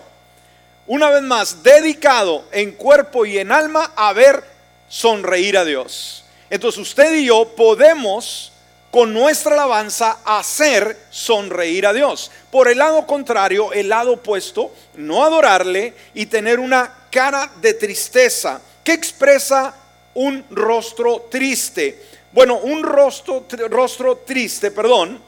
Una 0.88 1.10
vez 1.10 1.22
más, 1.22 1.64
dedicado 1.64 2.46
en 2.52 2.72
cuerpo 2.72 3.26
y 3.26 3.38
en 3.38 3.52
alma 3.52 3.92
a 3.96 4.14
ver 4.14 4.44
sonreír 4.88 5.58
a 5.58 5.66
Dios. 5.66 6.24
Entonces 6.50 6.82
usted 6.82 7.14
y 7.16 7.26
yo 7.26 7.56
podemos 7.56 8.54
con 8.98 9.14
nuestra 9.14 9.54
alabanza 9.54 10.22
hacer 10.26 10.98
sonreír 11.12 11.86
a 11.86 11.94
Dios. 11.94 12.32
Por 12.50 12.68
el 12.68 12.80
lado 12.80 13.06
contrario, 13.06 13.72
el 13.72 13.90
lado 13.90 14.14
opuesto, 14.14 14.74
no 14.96 15.24
adorarle 15.24 15.94
y 16.16 16.26
tener 16.26 16.60
una 16.60 17.06
cara 17.12 17.52
de 17.62 17.76
tristeza 17.76 18.60
que 18.84 18.94
expresa 18.94 19.76
un 20.16 20.44
rostro 20.50 21.28
triste. 21.30 22.08
Bueno, 22.32 22.58
un 22.58 22.82
rostro, 22.82 23.46
rostro 23.70 24.18
triste, 24.26 24.72
perdón, 24.72 25.22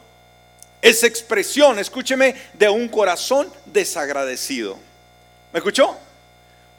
es 0.82 1.04
expresión, 1.04 1.78
escúcheme, 1.78 2.36
de 2.56 2.70
un 2.70 2.90
corazón 2.90 3.54
desagradecido. 3.68 4.80
¿Me 5.54 5.60
escuchó? 5.60 5.96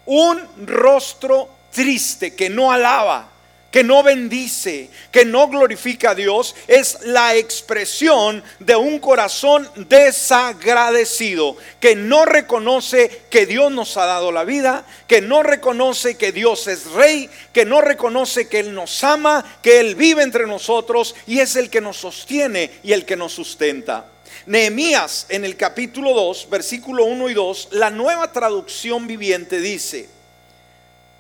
Un 0.07 0.67
rostro 0.67 1.51
triste 1.71 2.35
que 2.35 2.51
no 2.51 2.73
alaba, 2.73 3.29
que 3.71 3.85
no 3.85 4.03
bendice, 4.03 4.91
que 5.13 5.25
no 5.25 5.49
glorifica 5.49 6.11
a 6.11 6.15
Dios, 6.15 6.55
es 6.67 6.99
la 7.05 7.37
expresión 7.37 8.43
de 8.59 8.77
un 8.77 8.99
corazón 8.99 9.69
desagradecido, 9.89 11.57
que 11.79 11.95
no 11.95 12.25
reconoce 12.25 13.23
que 13.31 13.47
Dios 13.47 13.71
nos 13.71 13.97
ha 13.97 14.07
dado 14.07 14.33
la 14.33 14.45
vida, 14.45 14.85
que 15.07 15.21
no 15.21 15.43
reconoce 15.43 16.17
que 16.17 16.33
Dios 16.33 16.67
es 16.67 16.91
rey, 16.93 17.31
que 17.53 17.65
no 17.65 17.81
reconoce 17.81 18.49
que 18.49 18.61
Él 18.61 18.75
nos 18.75 19.05
ama, 19.05 19.45
que 19.63 19.81
Él 19.81 19.95
vive 19.95 20.23
entre 20.23 20.47
nosotros 20.47 21.15
y 21.27 21.41
es 21.41 21.57
el 21.57 21.71
que 21.71 21.81
nos 21.81 21.99
sostiene 21.99 22.71
y 22.83 22.93
el 22.93 23.05
que 23.05 23.17
nos 23.17 23.33
sustenta. 23.33 24.07
Nehemías 24.47 25.27
en 25.29 25.45
el 25.45 25.57
capítulo 25.57 26.13
2, 26.15 26.49
versículo 26.51 27.05
1 27.05 27.29
y 27.29 27.35
2, 27.35 27.69
la 27.73 27.91
nueva 27.91 28.33
traducción 28.33 29.07
viviente 29.07 29.61
dice, 29.61 30.09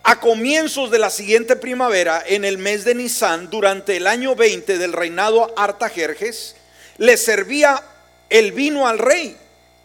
a 0.02 0.18
comienzos 0.20 0.90
de 0.90 0.98
la 0.98 1.10
siguiente 1.10 1.56
primavera, 1.56 2.22
en 2.26 2.44
el 2.44 2.58
mes 2.58 2.84
de 2.84 2.94
Nisan, 2.94 3.50
durante 3.50 3.96
el 3.96 4.06
año 4.06 4.34
20 4.34 4.78
del 4.78 4.92
reinado 4.92 5.52
Artajerjes, 5.56 6.56
le 6.96 7.16
servía 7.16 7.82
el 8.28 8.52
vino 8.52 8.86
al 8.86 8.98
rey 8.98 9.36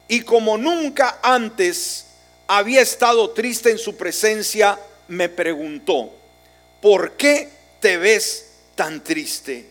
y 0.08 0.22
como 0.22 0.58
nunca 0.58 1.20
antes 1.22 2.06
había 2.48 2.82
estado 2.82 3.32
triste 3.32 3.72
en 3.72 3.78
su 3.78 3.98
presencia, 3.98 4.80
me 5.08 5.30
preguntó, 5.30 6.14
¿por 6.82 7.14
qué 7.14 7.50
te 7.80 7.98
ves 7.98 8.52
tan 8.76 9.04
triste? 9.04 9.66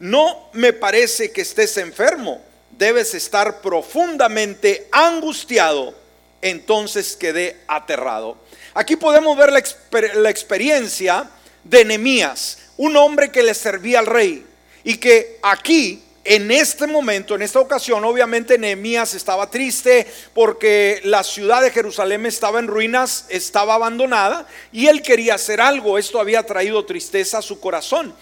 No 0.00 0.50
me 0.52 0.72
parece 0.72 1.30
que 1.30 1.42
estés 1.42 1.76
enfermo, 1.76 2.42
debes 2.70 3.14
estar 3.14 3.60
profundamente 3.60 4.88
angustiado. 4.90 6.01
Entonces 6.42 7.16
quedé 7.16 7.56
aterrado. 7.68 8.36
Aquí 8.74 8.96
podemos 8.96 9.36
ver 9.36 9.52
la, 9.52 10.30
experiencia 10.30 11.30
de 11.62 11.84
Nehemías, 11.84 12.58
un 12.76 12.96
hombre 12.96 13.30
que 13.30 13.42
le 13.42 13.54
servía 13.54 14.00
al 14.00 14.06
rey 14.06 14.44
y 14.82 14.96
que 14.96 15.38
aquí 15.42 16.02
en 16.24 16.50
este 16.50 16.86
momento, 16.86 17.34
en 17.34 17.42
esta 17.42 17.60
ocasión, 17.60 18.04
obviamente 18.04 18.58
Nehemías 18.58 19.14
estaba 19.14 19.50
triste 19.50 20.06
porque 20.34 21.00
la 21.04 21.22
ciudad 21.22 21.62
de 21.62 21.70
Jerusalén 21.70 22.26
estaba 22.26 22.60
en 22.60 22.68
ruinas, 22.68 23.26
estaba 23.28 23.74
abandonada 23.74 24.46
y 24.72 24.86
él 24.86 25.02
quería 25.02 25.34
hacer 25.34 25.60
algo. 25.60 25.98
Esto 25.98 26.20
había 26.20 26.44
traído 26.44 26.84
tristeza 26.84 27.38
a 27.38 27.42
su 27.42 27.60
corazón. 27.60 28.14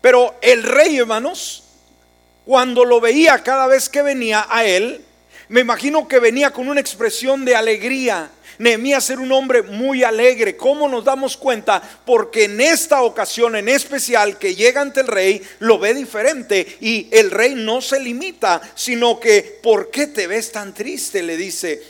Pero 0.00 0.36
el 0.40 0.62
rey, 0.62 0.98
hermanos, 0.98 1.64
cuando 2.46 2.84
lo 2.84 3.00
veía 3.00 3.42
cada 3.42 3.66
vez 3.66 3.88
que 3.88 4.02
venía 4.02 4.46
a 4.48 4.64
él, 4.64 5.04
me 5.48 5.60
imagino 5.60 6.06
que 6.06 6.18
venía 6.18 6.50
con 6.50 6.68
una 6.68 6.80
expresión 6.80 7.44
de 7.44 7.56
alegría, 7.56 8.30
Nehemías 8.58 9.08
era 9.08 9.20
un 9.20 9.30
hombre 9.30 9.62
muy 9.62 10.02
alegre. 10.02 10.56
¿Cómo 10.56 10.88
nos 10.88 11.04
damos 11.04 11.36
cuenta? 11.36 11.80
Porque 12.04 12.44
en 12.44 12.60
esta 12.60 13.02
ocasión 13.02 13.54
en 13.54 13.68
especial 13.68 14.36
que 14.36 14.54
llega 14.54 14.80
ante 14.80 15.00
el 15.00 15.06
rey, 15.06 15.40
lo 15.60 15.78
ve 15.78 15.94
diferente 15.94 16.76
y 16.80 17.08
el 17.12 17.30
rey 17.30 17.54
no 17.54 17.80
se 17.80 18.00
limita, 18.00 18.60
sino 18.74 19.20
que, 19.20 19.60
¿por 19.62 19.90
qué 19.90 20.08
te 20.08 20.26
ves 20.26 20.50
tan 20.50 20.74
triste? 20.74 21.22
Le 21.22 21.36
dice, 21.36 21.80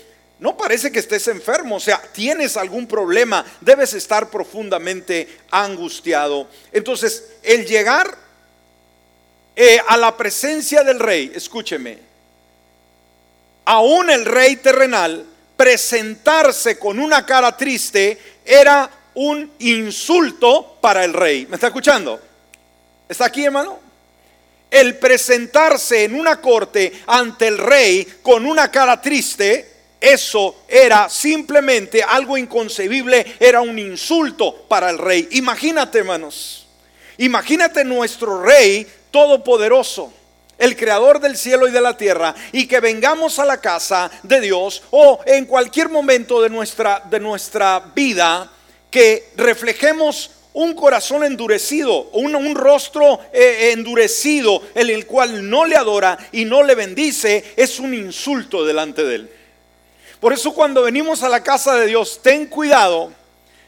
no 0.41 0.57
parece 0.57 0.93
que 0.93 0.99
estés 0.99 1.27
enfermo, 1.29 1.77
o 1.77 1.81
sea, 1.81 2.03
tienes 2.12 2.57
algún 2.59 2.87
problema, 2.87 3.45
debes 3.62 3.95
estar 3.95 4.31
profundamente 4.31 5.27
angustiado. 5.50 6.49
Entonces, 6.71 7.25
el 7.43 7.65
llegar 7.65 8.15
eh, 9.57 9.81
a 9.88 9.97
la 9.97 10.17
presencia 10.17 10.85
del 10.85 11.00
rey, 11.00 11.33
escúcheme, 11.35 12.08
aún 13.69 14.09
el 14.09 14.25
rey 14.25 14.57
terrenal 14.57 15.27
presentarse 15.55 16.79
con 16.79 16.99
una 16.99 17.27
cara 17.27 17.55
triste 17.55 18.19
era 18.43 18.91
un 19.13 19.53
insulto 19.59 20.79
para 20.81 21.05
el 21.05 21.13
rey. 21.13 21.45
¿Me 21.45 21.57
está 21.57 21.67
escuchando? 21.67 22.19
¿Está 23.07 23.27
aquí, 23.27 23.45
hermano? 23.45 23.79
El 24.71 24.97
presentarse 24.97 26.05
en 26.05 26.15
una 26.15 26.41
corte 26.41 27.03
ante 27.07 27.47
el 27.47 27.59
rey 27.59 28.09
con 28.23 28.47
una 28.47 28.71
cara 28.71 29.03
triste, 29.03 29.71
eso 30.01 30.63
era 30.67 31.11
simplemente 31.11 32.03
algo 32.03 32.39
inconcebible, 32.39 33.37
era 33.39 33.61
un 33.61 33.79
insulto 33.79 34.65
para 34.67 34.89
el 34.89 34.97
rey. 34.97 35.29
Imagínate, 35.33 35.99
hermanos, 35.99 36.67
imagínate 37.19 37.85
nuestro 37.85 38.41
rey 38.43 38.87
todopoderoso 39.11 40.15
el 40.59 40.77
creador 40.77 41.21
del 41.21 41.37
cielo 41.37 41.69
y 41.69 41.71
de 41.71 41.81
la 41.81 41.97
tierra, 41.97 42.35
y 42.53 42.67
que 42.67 42.81
vengamos 42.81 43.38
a 43.38 43.45
la 43.45 43.61
casa 43.61 44.11
de 44.23 44.41
Dios 44.41 44.83
o 44.91 45.21
en 45.25 45.47
cualquier 45.47 45.88
momento 45.88 46.43
de 46.43 46.50
nuestra, 46.50 47.03
de 47.09 47.21
nuestra 47.21 47.81
vida, 47.95 48.50
que 48.91 49.31
reflejemos 49.37 50.31
un 50.55 50.75
corazón 50.75 51.23
endurecido, 51.25 52.11
un, 52.12 52.35
un 52.35 52.55
rostro 52.57 53.21
eh, 53.33 53.71
endurecido 53.73 54.62
en 54.75 54.91
el 54.91 55.07
cual 55.07 55.49
no 55.49 55.65
le 55.65 55.77
adora 55.77 56.19
y 56.33 56.45
no 56.45 56.62
le 56.62 56.75
bendice, 56.75 57.53
es 57.57 57.79
un 57.79 57.95
insulto 57.95 58.65
delante 58.65 59.05
de 59.05 59.15
él. 59.15 59.31
Por 60.21 60.33
eso 60.33 60.53
cuando 60.53 60.83
venimos 60.83 61.23
a 61.23 61.29
la 61.29 61.45
casa 61.45 61.77
de 61.77 61.87
Dios, 61.87 62.21
ten 62.23 62.47
cuidado 62.47 63.12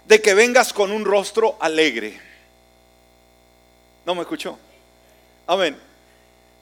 de 0.07 0.21
que 0.21 0.35
vengas 0.35 0.73
con 0.73 0.91
un 0.91 1.05
rostro 1.05 1.57
alegre. 1.61 2.21
¿No 4.05 4.17
me 4.17 4.23
escuchó? 4.23 4.59
Amén. 5.47 5.90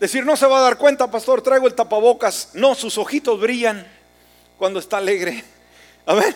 Decir, 0.00 0.24
no 0.24 0.36
se 0.36 0.46
va 0.46 0.58
a 0.58 0.62
dar 0.62 0.78
cuenta, 0.78 1.10
pastor, 1.10 1.42
traigo 1.42 1.66
el 1.66 1.74
tapabocas. 1.74 2.50
No, 2.54 2.74
sus 2.74 2.98
ojitos 2.98 3.40
brillan 3.40 3.86
cuando 4.56 4.78
está 4.78 4.98
alegre. 4.98 5.44
A 6.06 6.14
ver, 6.14 6.34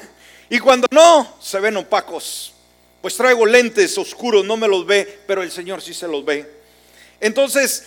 y 0.51 0.59
cuando 0.59 0.87
no, 0.91 1.37
se 1.41 1.61
ven 1.61 1.77
opacos. 1.77 2.53
Pues 3.01 3.17
traigo 3.17 3.47
lentes 3.47 3.97
oscuros, 3.99 4.45
no 4.45 4.57
me 4.57 4.69
los 4.69 4.85
ve, 4.85 5.21
pero 5.27 5.43
el 5.43 5.51
Señor 5.51 5.81
sí 5.81 5.95
se 5.95 6.09
los 6.09 6.25
ve. 6.25 6.49
Entonces, 7.21 7.87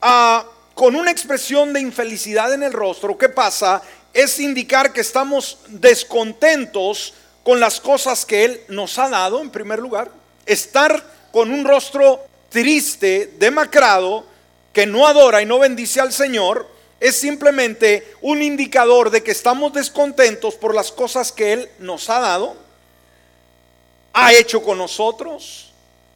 ah, 0.00 0.44
con 0.74 0.96
una 0.96 1.10
expresión 1.10 1.72
de 1.72 1.80
infelicidad 1.80 2.52
en 2.52 2.62
el 2.62 2.72
rostro, 2.72 3.16
¿qué 3.16 3.28
pasa? 3.28 3.82
Es 4.12 4.38
indicar 4.40 4.92
que 4.92 5.00
estamos 5.00 5.58
descontentos 5.68 7.14
con 7.44 7.60
las 7.60 7.80
cosas 7.80 8.26
que 8.26 8.44
Él 8.44 8.60
nos 8.68 8.98
ha 8.98 9.08
dado, 9.08 9.40
en 9.40 9.50
primer 9.50 9.78
lugar. 9.78 10.10
Estar 10.46 11.02
con 11.30 11.50
un 11.50 11.64
rostro 11.64 12.20
triste, 12.50 13.34
demacrado, 13.38 14.26
que 14.72 14.86
no 14.86 15.06
adora 15.06 15.42
y 15.42 15.46
no 15.46 15.58
bendice 15.58 16.00
al 16.00 16.12
Señor, 16.12 16.68
es 17.00 17.16
simplemente 17.16 18.14
un 18.20 18.42
indicador 18.42 19.10
de 19.10 19.22
que 19.22 19.32
estamos 19.32 19.72
descontentos 19.72 20.54
por 20.54 20.74
las 20.74 20.92
cosas 20.92 21.32
que 21.32 21.52
Él 21.52 21.68
nos 21.78 22.08
ha 22.08 22.20
dado, 22.20 22.56
ha 24.12 24.32
hecho 24.32 24.62
con 24.62 24.78
nosotros, 24.78 25.72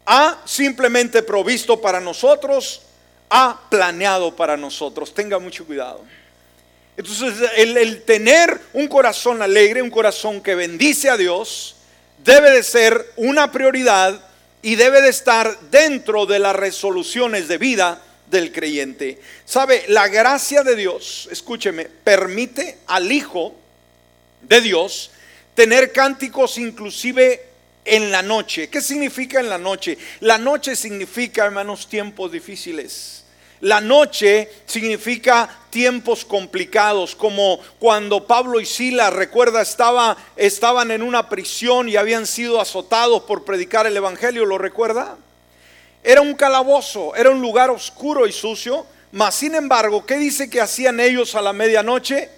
ha 0.07 0.39
simplemente 0.45 1.23
provisto 1.23 1.81
para 1.81 2.01
nosotros, 2.01 2.83
ha 3.29 3.61
planeado 3.69 4.35
para 4.37 4.57
nosotros. 4.57 5.13
Tenga 5.13 5.39
mucho 5.39 5.67
cuidado. 5.67 6.03
Entonces, 6.97 7.51
el, 7.57 8.03
tener 8.03 8.59
un 8.73 8.89
corazón 8.89 9.43
alegre, 9.43 9.83
un 9.83 9.91
corazón 9.91 10.41
que 10.41 10.55
bendice 10.55 11.11
a 11.11 11.17
Dios, 11.17 11.77
debe 12.25 12.51
de 12.51 12.63
ser 12.63 13.13
una 13.17 13.53
prioridad 13.53 14.21
y 14.63 14.77
debe 14.77 15.03
de 15.03 15.11
estar 15.11 15.59
dentro 15.71 16.25
de 16.27 16.39
las 16.39 16.57
resoluciones 16.57 17.49
de 17.49 17.59
vida 17.59 18.01
del 18.31 18.53
creyente. 18.53 19.21
¿Sabe? 19.45 19.85
La 19.89 20.09
gracia 20.09 20.63
de 20.63 20.77
Dios, 20.77 21.29
escúcheme, 21.31 21.85
permite 21.85 22.79
al 22.87 23.11
Hijo 23.11 23.55
de 24.43 24.61
Dios 24.61 25.11
tener 25.55 25.93
cánticos 25.93 26.59
inclusive 26.59 27.43
en 27.85 28.11
la 28.11 28.23
noche. 28.23 28.69
¿Qué 28.69 28.81
significa 28.81 29.41
en 29.41 29.49
la 29.49 29.59
noche? 29.59 29.97
La 30.21 30.39
noche 30.39 30.77
significa, 30.77 31.45
hermanos, 31.45 31.89
tiempos 31.89 32.33
difíciles. 32.33 33.25
La 33.61 33.81
noche 33.81 34.51
significa 34.67 35.49
tiempos 35.71 36.27
complicados, 36.27 37.17
como 37.17 37.59
cuando 37.79 38.27
Pablo 38.27 38.61
y 38.61 38.67
Sila, 38.67 39.09
recuerda, 39.09 39.63
estaba, 39.63 40.17
estaban 40.37 40.91
en 40.91 41.03
una 41.03 41.31
prisión 41.31 41.89
y 41.89 41.97
habían 41.97 42.27
sido 42.27 42.61
azotados 42.61 43.23
por 43.23 43.45
predicar 43.45 43.87
el 43.87 43.97
Evangelio, 43.97 44.45
¿lo 44.45 44.59
recuerda? 44.59 45.17
Era 46.09 46.21
un 46.21 46.35
calabozo, 46.35 47.17
era 47.17 47.31
un 47.31 47.41
lugar 47.41 47.69
oscuro 47.69 48.29
y 48.29 48.33
sucio, 48.33 48.87
mas 49.11 49.35
sin 49.35 49.57
embargo, 49.57 50.07
¿qué 50.07 50.17
dice 50.17 50.49
que 50.49 50.61
hacían 50.61 51.01
ellos 51.01 51.35
a 51.35 51.43
la 51.43 51.53
medianoche? 51.53 52.31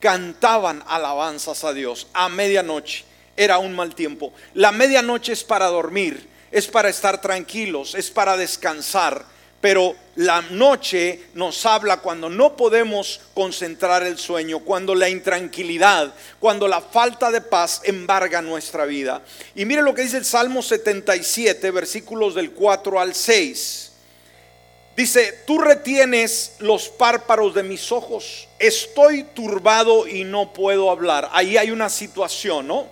Cantaban 0.00 0.82
alabanzas 0.86 1.64
a 1.64 1.74
Dios 1.74 2.06
a 2.14 2.30
medianoche. 2.30 3.04
Era 3.36 3.58
un 3.58 3.74
mal 3.76 3.94
tiempo. 3.94 4.32
La 4.54 4.72
medianoche 4.72 5.34
es 5.34 5.44
para 5.44 5.66
dormir, 5.66 6.26
es 6.50 6.66
para 6.66 6.88
estar 6.88 7.20
tranquilos, 7.20 7.94
es 7.94 8.10
para 8.10 8.38
descansar 8.38 9.26
pero 9.64 9.96
la 10.16 10.42
noche 10.42 11.20
nos 11.32 11.64
habla 11.64 11.96
cuando 12.00 12.28
no 12.28 12.54
podemos 12.54 13.22
concentrar 13.32 14.02
el 14.02 14.18
sueño, 14.18 14.58
cuando 14.58 14.94
la 14.94 15.08
intranquilidad, 15.08 16.12
cuando 16.38 16.68
la 16.68 16.82
falta 16.82 17.30
de 17.30 17.40
paz 17.40 17.80
embarga 17.84 18.42
nuestra 18.42 18.84
vida. 18.84 19.22
Y 19.54 19.64
mire 19.64 19.80
lo 19.80 19.94
que 19.94 20.02
dice 20.02 20.18
el 20.18 20.26
Salmo 20.26 20.60
77, 20.60 21.70
versículos 21.70 22.34
del 22.34 22.50
4 22.50 23.00
al 23.00 23.14
6. 23.14 23.92
Dice, 24.98 25.32
tú 25.46 25.56
retienes 25.56 26.56
los 26.58 26.90
párpados 26.90 27.54
de 27.54 27.62
mis 27.62 27.90
ojos, 27.90 28.46
estoy 28.58 29.22
turbado 29.22 30.06
y 30.06 30.24
no 30.24 30.52
puedo 30.52 30.90
hablar. 30.90 31.30
Ahí 31.32 31.56
hay 31.56 31.70
una 31.70 31.88
situación, 31.88 32.66
¿no? 32.66 32.86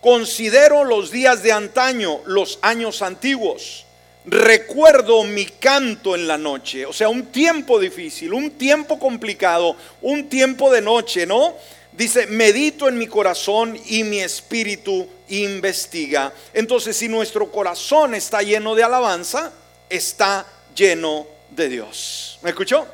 Considero 0.00 0.84
los 0.84 1.10
días 1.10 1.42
de 1.42 1.50
antaño, 1.50 2.20
los 2.24 2.60
años 2.62 3.02
antiguos 3.02 3.87
recuerdo 4.30 5.24
mi 5.24 5.46
canto 5.46 6.14
en 6.14 6.26
la 6.26 6.38
noche, 6.38 6.86
o 6.86 6.92
sea, 6.92 7.08
un 7.08 7.26
tiempo 7.26 7.78
difícil, 7.78 8.32
un 8.32 8.52
tiempo 8.52 8.98
complicado, 8.98 9.76
un 10.02 10.28
tiempo 10.28 10.70
de 10.70 10.82
noche, 10.82 11.26
¿no? 11.26 11.54
Dice, 11.92 12.26
medito 12.26 12.88
en 12.88 12.96
mi 12.96 13.06
corazón 13.06 13.78
y 13.86 14.04
mi 14.04 14.20
espíritu 14.20 15.08
investiga. 15.28 16.32
Entonces, 16.52 16.96
si 16.96 17.08
nuestro 17.08 17.50
corazón 17.50 18.14
está 18.14 18.42
lleno 18.42 18.74
de 18.74 18.84
alabanza, 18.84 19.52
está 19.88 20.46
lleno 20.76 21.26
de 21.50 21.68
Dios. 21.68 22.38
¿Me 22.42 22.50
escuchó? 22.50 22.86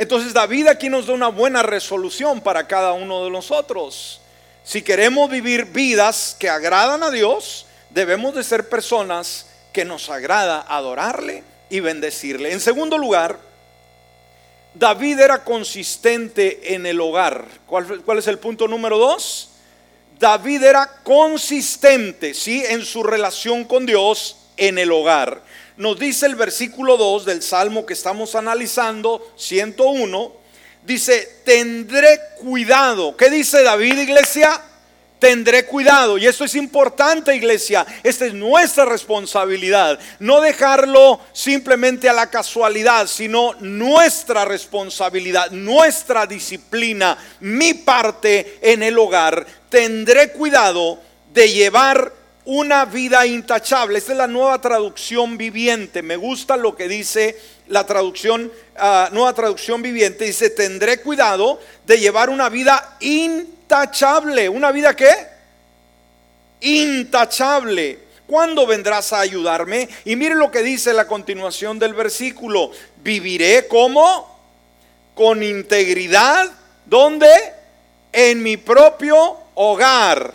Entonces 0.00 0.32
David 0.32 0.66
aquí 0.66 0.88
nos 0.88 1.06
da 1.06 1.12
una 1.12 1.28
buena 1.28 1.62
resolución 1.62 2.40
para 2.40 2.66
cada 2.66 2.94
uno 2.94 3.24
de 3.24 3.30
nosotros. 3.30 4.20
Si 4.64 4.80
queremos 4.80 5.30
vivir 5.30 5.66
vidas 5.66 6.34
que 6.38 6.48
agradan 6.48 7.02
a 7.02 7.10
Dios, 7.10 7.66
debemos 7.90 8.34
de 8.34 8.42
ser 8.42 8.68
personas 8.68 9.46
que 9.72 9.84
nos 9.84 10.10
agrada 10.10 10.64
adorarle 10.68 11.44
y 11.68 11.80
bendecirle. 11.80 12.52
En 12.52 12.60
segundo 12.60 12.98
lugar, 12.98 13.38
David 14.74 15.20
era 15.20 15.44
consistente 15.44 16.74
en 16.74 16.86
el 16.86 17.00
hogar. 17.00 17.46
¿Cuál, 17.66 18.18
es 18.18 18.26
el 18.26 18.38
punto 18.38 18.68
número 18.68 18.98
dos? 18.98 19.50
David 20.18 20.62
era 20.62 20.86
consistente, 21.02 22.34
¿sí? 22.34 22.62
En 22.68 22.84
su 22.84 23.02
relación 23.02 23.64
con 23.64 23.86
Dios 23.86 24.36
en 24.56 24.78
el 24.78 24.92
hogar. 24.92 25.42
Nos 25.76 25.98
dice 25.98 26.26
el 26.26 26.34
versículo 26.34 26.98
2 26.98 27.24
del 27.24 27.42
Salmo 27.42 27.86
que 27.86 27.94
estamos 27.94 28.34
analizando, 28.34 29.32
101, 29.36 30.32
dice, 30.84 31.40
tendré 31.44 32.20
cuidado. 32.38 33.16
¿Qué 33.16 33.30
dice 33.30 33.62
David, 33.62 33.98
iglesia? 33.98 34.60
Tendré 35.20 35.66
cuidado. 35.66 36.18
Y 36.18 36.26
esto 36.26 36.44
es 36.44 36.56
importante, 36.56 37.36
iglesia. 37.36 37.86
Esta 38.02 38.26
es 38.26 38.34
nuestra 38.34 38.84
responsabilidad. 38.84 40.00
No 40.18 40.40
dejarlo 40.40 41.20
simplemente 41.32 42.08
a 42.08 42.12
la 42.12 42.28
casualidad, 42.28 43.06
sino 43.06 43.54
nuestra 43.60 44.44
responsabilidad, 44.44 45.52
nuestra 45.52 46.26
disciplina, 46.26 47.16
mi 47.38 47.74
parte 47.74 48.58
en 48.62 48.82
el 48.82 48.98
hogar. 48.98 49.46
Tendré 49.68 50.32
cuidado 50.32 50.98
de 51.32 51.52
llevar 51.52 52.12
una 52.44 52.84
vida 52.84 53.26
intachable. 53.26 53.98
Esta 53.98 54.12
es 54.12 54.18
la 54.18 54.26
nueva 54.26 54.60
traducción 54.60 55.36
viviente. 55.36 56.02
Me 56.02 56.16
gusta 56.16 56.56
lo 56.56 56.74
que 56.74 56.88
dice 56.88 57.38
la 57.70 57.86
traducción, 57.86 58.52
ah, 58.76 59.08
nueva 59.12 59.32
traducción 59.32 59.80
viviente. 59.80 60.24
Dice, 60.26 60.50
tendré 60.50 61.00
cuidado 61.00 61.60
de 61.86 61.98
llevar 61.98 62.28
una 62.28 62.48
vida 62.48 62.96
intachable. 63.00 64.48
¿Una 64.48 64.72
vida 64.72 64.94
qué? 64.94 65.10
Intachable. 66.60 67.98
¿Cuándo 68.26 68.66
vendrás 68.66 69.12
a 69.12 69.20
ayudarme? 69.20 69.88
Y 70.04 70.16
mire 70.16 70.34
lo 70.34 70.50
que 70.50 70.62
dice 70.62 70.92
la 70.92 71.06
continuación 71.06 71.78
del 71.78 71.94
versículo. 71.94 72.72
Viviré 73.02 73.66
como? 73.68 74.38
Con 75.14 75.42
integridad. 75.42 76.50
¿Dónde? 76.86 77.30
En 78.12 78.42
mi 78.42 78.56
propio 78.56 79.36
hogar. 79.54 80.34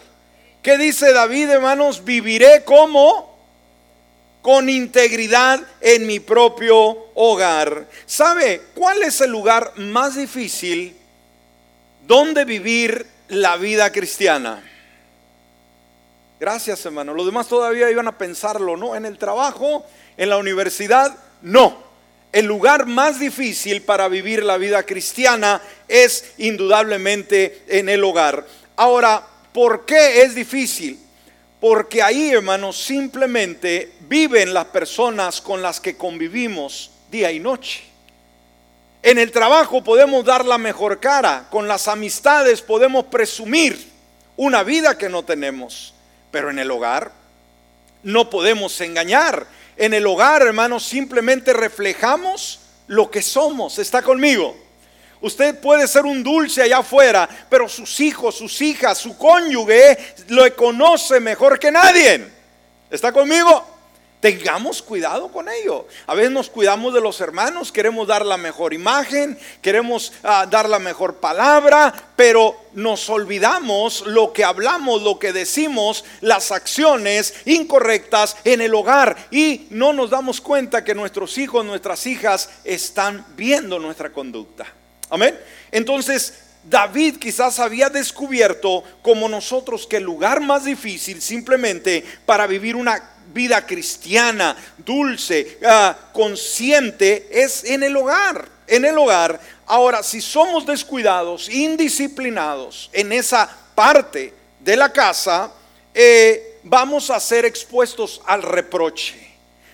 ¿Qué 0.61 0.77
dice 0.77 1.11
David, 1.11 1.49
hermanos? 1.49 2.03
Viviré 2.03 2.63
como? 2.63 3.34
Con 4.45 4.69
integridad 4.69 5.59
en 5.81 6.05
mi 6.05 6.19
propio 6.19 7.07
hogar. 7.15 7.87
¿Sabe 8.05 8.61
cuál 8.75 9.01
es 9.01 9.19
el 9.21 9.31
lugar 9.31 9.73
más 9.77 10.15
difícil 10.15 10.95
donde 12.05 12.45
vivir 12.45 13.07
la 13.29 13.57
vida 13.57 13.91
cristiana. 13.91 14.63
Gracias, 16.39 16.85
hermano. 16.85 17.13
Los 17.13 17.25
demás 17.25 17.47
todavía 17.47 17.89
iban 17.89 18.07
a 18.07 18.17
pensarlo, 18.17 18.77
¿no? 18.77 18.95
En 18.95 19.05
el 19.05 19.17
trabajo, 19.17 19.85
en 20.17 20.29
la 20.29 20.37
universidad, 20.37 21.15
no. 21.41 21.83
El 22.31 22.45
lugar 22.45 22.85
más 22.85 23.19
difícil 23.19 23.81
para 23.81 24.09
vivir 24.09 24.43
la 24.43 24.57
vida 24.57 24.83
cristiana 24.83 25.61
es 25.87 26.33
indudablemente 26.37 27.63
en 27.67 27.89
el 27.89 28.03
hogar. 28.03 28.45
Ahora, 28.75 29.25
¿por 29.53 29.85
qué 29.85 30.21
es 30.21 30.35
difícil? 30.35 30.99
Porque 31.67 32.03
ahí, 32.03 32.29
hermanos, 32.29 32.77
simplemente 32.77 33.91
viven 34.01 34.53
las 34.53 34.65
personas 34.65 35.41
con 35.41 35.63
las 35.63 35.79
que 35.79 35.97
convivimos 35.97 36.91
día 37.09 37.31
y 37.31 37.39
noche. 37.39 37.83
En 39.01 39.17
el 39.17 39.31
trabajo 39.31 39.83
podemos 39.83 40.23
dar 40.23 40.45
la 40.45 40.59
mejor 40.59 40.99
cara, 40.99 41.47
con 41.49 41.67
las 41.67 41.87
amistades 41.87 42.61
podemos 42.61 43.05
presumir 43.05 43.83
una 44.37 44.61
vida 44.61 44.95
que 44.95 45.09
no 45.09 45.25
tenemos, 45.25 45.95
pero 46.29 46.51
en 46.51 46.59
el 46.59 46.69
hogar 46.69 47.11
no 48.03 48.29
podemos 48.29 48.79
engañar. 48.81 49.47
En 49.75 49.95
el 49.95 50.05
hogar, 50.05 50.43
hermanos, 50.43 50.85
simplemente 50.85 51.51
reflejamos 51.51 52.59
lo 52.85 53.09
que 53.09 53.23
somos. 53.23 53.79
¿Está 53.79 54.03
conmigo? 54.03 54.55
Usted 55.21 55.59
puede 55.59 55.87
ser 55.87 56.05
un 56.05 56.21
dulce 56.21 56.61
allá 56.61 56.79
afuera, 56.79 57.27
pero 57.49 57.67
sus 57.69 57.99
hijos, 57.99 58.35
sus 58.35 58.61
hijas, 58.61 58.97
su 58.97 59.17
cónyuge 59.17 59.97
lo 60.27 60.53
conoce 60.55 61.19
mejor 61.19 61.57
que 61.57 61.71
nadie. 61.71 62.27
¿Está 62.89 63.11
conmigo? 63.11 63.75
Tengamos 64.19 64.81
cuidado 64.81 65.31
con 65.31 65.47
ello. 65.47 65.87
A 66.07 66.15
veces 66.15 66.31
nos 66.31 66.49
cuidamos 66.49 66.93
de 66.93 67.01
los 67.01 67.21
hermanos, 67.21 67.71
queremos 67.71 68.07
dar 68.07 68.25
la 68.25 68.37
mejor 68.37 68.73
imagen, 68.73 69.37
queremos 69.61 70.13
ah, 70.23 70.47
dar 70.49 70.67
la 70.67 70.79
mejor 70.79 71.17
palabra, 71.17 71.93
pero 72.15 72.55
nos 72.73 73.07
olvidamos 73.09 74.03
lo 74.07 74.33
que 74.33 74.43
hablamos, 74.43 75.03
lo 75.03 75.19
que 75.19 75.31
decimos, 75.31 76.05
las 76.21 76.51
acciones 76.51 77.35
incorrectas 77.45 78.37
en 78.43 78.61
el 78.61 78.73
hogar 78.73 79.15
y 79.29 79.67
no 79.69 79.93
nos 79.93 80.09
damos 80.09 80.41
cuenta 80.41 80.83
que 80.83 80.95
nuestros 80.95 81.37
hijos, 81.37 81.63
nuestras 81.63 82.07
hijas 82.07 82.49
están 82.63 83.25
viendo 83.35 83.77
nuestra 83.77 84.11
conducta. 84.11 84.65
Amén. 85.09 85.37
Entonces, 85.71 86.33
David 86.63 87.17
quizás 87.17 87.59
había 87.59 87.89
descubierto 87.89 88.83
como 89.01 89.29
nosotros 89.29 89.85
que 89.85 89.97
el 89.97 90.03
lugar 90.03 90.41
más 90.41 90.65
difícil 90.65 91.21
simplemente 91.21 92.03
para 92.25 92.47
vivir 92.47 92.75
una 92.75 93.11
vida 93.33 93.65
cristiana, 93.65 94.55
dulce, 94.77 95.59
ah, 95.65 95.95
consciente, 96.13 97.27
es 97.31 97.65
en 97.65 97.83
el 97.83 97.95
hogar, 97.97 98.47
en 98.67 98.85
el 98.85 98.97
hogar. 98.97 99.39
Ahora, 99.67 100.01
si 100.01 100.21
somos 100.21 100.65
descuidados, 100.65 101.49
indisciplinados 101.49 102.89
en 102.93 103.11
esa 103.11 103.49
parte 103.75 104.33
de 104.59 104.75
la 104.75 104.91
casa, 104.91 105.51
eh, 105.93 106.59
vamos 106.63 107.09
a 107.09 107.19
ser 107.19 107.45
expuestos 107.45 108.21
al 108.25 108.41
reproche. 108.41 109.15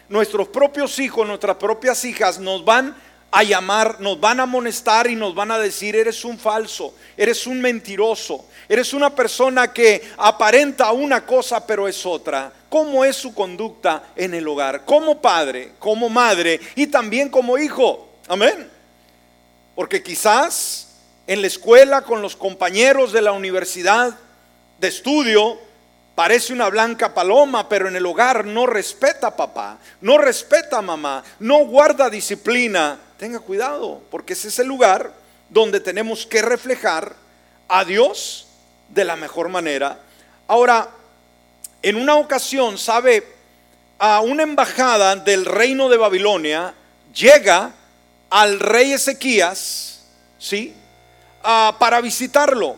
Nuestros 0.09 0.49
propios 0.49 0.99
hijos, 0.99 1.25
nuestras 1.25 1.55
propias 1.55 2.03
hijas 2.03 2.37
nos 2.37 2.65
van 2.65 2.89
a 2.89 3.10
llamar, 3.43 4.01
nos 4.01 4.19
van 4.19 4.39
a 4.39 4.43
amonestar 4.43 5.09
y 5.09 5.15
nos 5.15 5.33
van 5.33 5.51
a 5.51 5.59
decir, 5.59 5.95
eres 5.95 6.25
un 6.25 6.37
falso, 6.37 6.93
eres 7.15 7.47
un 7.47 7.61
mentiroso, 7.61 8.45
eres 8.67 8.93
una 8.93 9.15
persona 9.15 9.71
que 9.71 10.11
aparenta 10.17 10.91
una 10.91 11.25
cosa 11.25 11.65
pero 11.65 11.87
es 11.87 12.05
otra. 12.05 12.51
¿Cómo 12.69 13.03
es 13.05 13.15
su 13.15 13.33
conducta 13.33 14.03
en 14.15 14.33
el 14.33 14.47
hogar? 14.47 14.85
Como 14.85 15.21
padre, 15.21 15.73
como 15.79 16.09
madre 16.09 16.59
y 16.75 16.87
también 16.87 17.29
como 17.29 17.57
hijo. 17.57 18.09
Amén. 18.27 18.69
Porque 19.75 20.03
quizás 20.03 20.89
en 21.27 21.41
la 21.41 21.47
escuela 21.47 22.01
con 22.01 22.21
los 22.21 22.35
compañeros 22.35 23.13
de 23.13 23.21
la 23.21 23.31
universidad 23.31 24.17
de 24.79 24.87
estudio, 24.87 25.57
Parece 26.15 26.51
una 26.53 26.69
blanca 26.69 27.13
paloma, 27.13 27.69
pero 27.69 27.87
en 27.87 27.95
el 27.95 28.05
hogar 28.05 28.45
no 28.45 28.67
respeta 28.67 29.27
a 29.27 29.35
papá, 29.35 29.79
no 30.01 30.17
respeta 30.17 30.77
a 30.77 30.81
mamá, 30.81 31.23
no 31.39 31.65
guarda 31.65 32.09
disciplina. 32.09 32.99
Tenga 33.21 33.39
cuidado, 33.39 34.01
porque 34.09 34.33
ese 34.33 34.47
es 34.47 34.57
el 34.57 34.65
lugar 34.65 35.13
donde 35.47 35.79
tenemos 35.79 36.25
que 36.25 36.41
reflejar 36.41 37.15
a 37.67 37.85
Dios 37.85 38.47
de 38.89 39.05
la 39.05 39.15
mejor 39.15 39.47
manera. 39.47 39.99
Ahora, 40.47 40.89
en 41.83 41.97
una 41.97 42.15
ocasión, 42.15 42.79
sabe, 42.79 43.23
a 43.99 44.21
una 44.21 44.41
embajada 44.41 45.15
del 45.15 45.45
reino 45.45 45.87
de 45.87 45.97
Babilonia 45.97 46.73
llega 47.13 47.71
al 48.31 48.59
rey 48.59 48.93
Ezequías, 48.93 50.01
¿sí? 50.39 50.73
Ah, 51.43 51.75
para 51.77 52.01
visitarlo. 52.01 52.75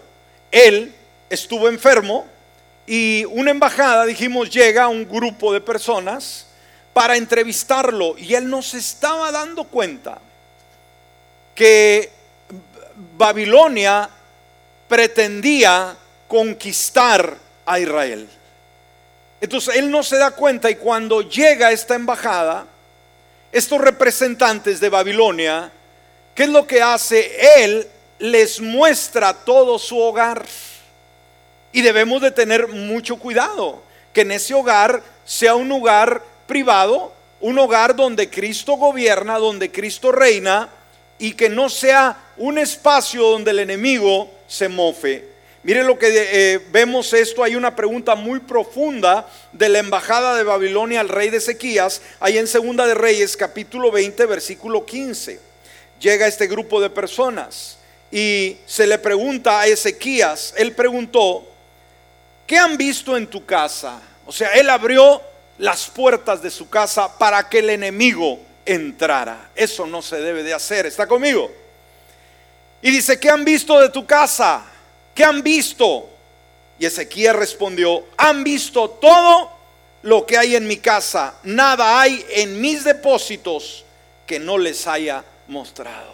Él 0.51 0.93
estuvo 1.29 1.69
enfermo, 1.69 2.27
y 2.85 3.23
una 3.29 3.51
embajada, 3.51 4.05
dijimos, 4.05 4.49
llega 4.49 4.83
a 4.83 4.89
un 4.89 5.07
grupo 5.07 5.53
de 5.53 5.61
personas 5.61 6.47
para 6.91 7.15
entrevistarlo 7.15 8.17
y 8.17 8.35
él 8.35 8.49
nos 8.49 8.73
estaba 8.73 9.31
dando 9.31 9.63
cuenta 9.63 10.19
que 11.55 12.09
Babilonia 13.17 14.09
pretendía 14.87 15.95
conquistar 16.27 17.37
a 17.65 17.79
Israel. 17.79 18.27
Entonces 19.41 19.75
él 19.75 19.91
no 19.91 20.03
se 20.03 20.17
da 20.17 20.31
cuenta 20.31 20.69
y 20.69 20.75
cuando 20.75 21.21
llega 21.21 21.71
esta 21.71 21.95
embajada, 21.95 22.65
estos 23.51 23.79
representantes 23.81 24.79
de 24.79 24.89
Babilonia, 24.89 25.71
¿qué 26.33 26.43
es 26.43 26.49
lo 26.49 26.65
que 26.65 26.81
hace? 26.81 27.35
Él 27.57 27.87
les 28.19 28.61
muestra 28.61 29.33
todo 29.33 29.77
su 29.77 29.99
hogar. 29.99 30.45
Y 31.71 31.81
debemos 31.81 32.21
de 32.21 32.31
tener 32.31 32.67
mucho 32.67 33.17
cuidado, 33.17 33.81
que 34.13 34.21
en 34.21 34.31
ese 34.31 34.53
hogar 34.53 35.03
sea 35.25 35.55
un 35.55 35.71
hogar 35.71 36.23
privado, 36.47 37.13
un 37.41 37.59
hogar 37.59 37.95
donde 37.95 38.29
Cristo 38.29 38.73
gobierna, 38.73 39.37
donde 39.39 39.71
Cristo 39.71 40.11
reina, 40.11 40.69
y 41.23 41.35
que 41.35 41.47
no 41.47 41.69
sea 41.69 42.17
un 42.35 42.57
espacio 42.57 43.23
donde 43.23 43.51
el 43.51 43.59
enemigo 43.59 44.29
se 44.45 44.67
mofe. 44.67 45.23
Mire 45.63 45.81
lo 45.85 45.97
que 45.97 46.09
eh, 46.11 46.59
vemos 46.69 47.13
esto, 47.13 47.45
hay 47.45 47.55
una 47.55 47.73
pregunta 47.73 48.13
muy 48.13 48.41
profunda 48.41 49.25
de 49.53 49.69
la 49.69 49.79
embajada 49.79 50.35
de 50.35 50.43
Babilonia 50.43 50.99
al 50.99 51.07
rey 51.07 51.29
de 51.29 51.37
Ezequías, 51.37 52.01
ahí 52.19 52.37
en 52.37 52.45
Segunda 52.45 52.85
de 52.85 52.93
Reyes 52.93 53.37
capítulo 53.37 53.89
20 53.89 54.25
versículo 54.25 54.85
15. 54.85 55.39
Llega 56.01 56.27
este 56.27 56.47
grupo 56.47 56.81
de 56.81 56.89
personas 56.89 57.77
y 58.11 58.57
se 58.65 58.85
le 58.85 58.97
pregunta 58.97 59.61
a 59.61 59.67
Ezequías, 59.67 60.53
él 60.57 60.73
preguntó, 60.73 61.47
¿qué 62.45 62.57
han 62.57 62.75
visto 62.75 63.15
en 63.15 63.27
tu 63.27 63.45
casa? 63.45 64.01
O 64.25 64.33
sea, 64.33 64.49
él 64.55 64.69
abrió 64.69 65.21
las 65.57 65.87
puertas 65.87 66.41
de 66.41 66.51
su 66.51 66.69
casa 66.69 67.17
para 67.17 67.47
que 67.47 67.59
el 67.59 67.69
enemigo 67.69 68.41
entrara. 68.65 69.49
Eso 69.55 69.85
no 69.85 70.01
se 70.01 70.17
debe 70.17 70.43
de 70.43 70.53
hacer. 70.53 70.85
¿Está 70.85 71.07
conmigo? 71.07 71.51
Y 72.81 72.91
dice, 72.91 73.19
¿qué 73.19 73.29
han 73.29 73.45
visto 73.45 73.79
de 73.79 73.89
tu 73.89 74.05
casa? 74.05 74.65
¿Qué 75.15 75.23
han 75.23 75.41
visto? 75.41 76.09
Y 76.79 76.85
Ezequiel 76.85 77.35
respondió, 77.35 78.05
han 78.17 78.43
visto 78.43 78.89
todo 78.89 79.51
lo 80.01 80.25
que 80.25 80.37
hay 80.37 80.55
en 80.55 80.67
mi 80.67 80.77
casa. 80.77 81.35
Nada 81.43 82.01
hay 82.01 82.25
en 82.29 82.59
mis 82.59 82.83
depósitos 82.83 83.85
que 84.27 84.39
no 84.39 84.57
les 84.57 84.85
haya 84.87 85.23
mostrado. 85.47 86.13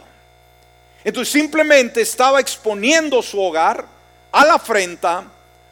Entonces 1.03 1.31
simplemente 1.31 2.01
estaba 2.01 2.39
exponiendo 2.39 3.21
su 3.21 3.41
hogar 3.41 3.85
a 4.31 4.45
la 4.45 4.55
afrenta 4.55 5.23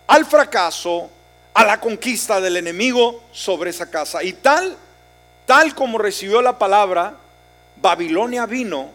al 0.08 0.26
fracaso, 0.26 1.10
a 1.54 1.66
la 1.66 1.80
conquista 1.80 2.40
del 2.40 2.58
enemigo 2.58 3.24
sobre 3.32 3.70
esa 3.70 3.90
casa. 3.90 4.24
Y 4.24 4.34
tal, 4.34 4.76
tal 5.48 5.74
como 5.74 5.98
recibió 5.98 6.42
la 6.44 6.60
palabra, 6.60 7.16
Babilonia 7.82 8.46
vino 8.46 8.92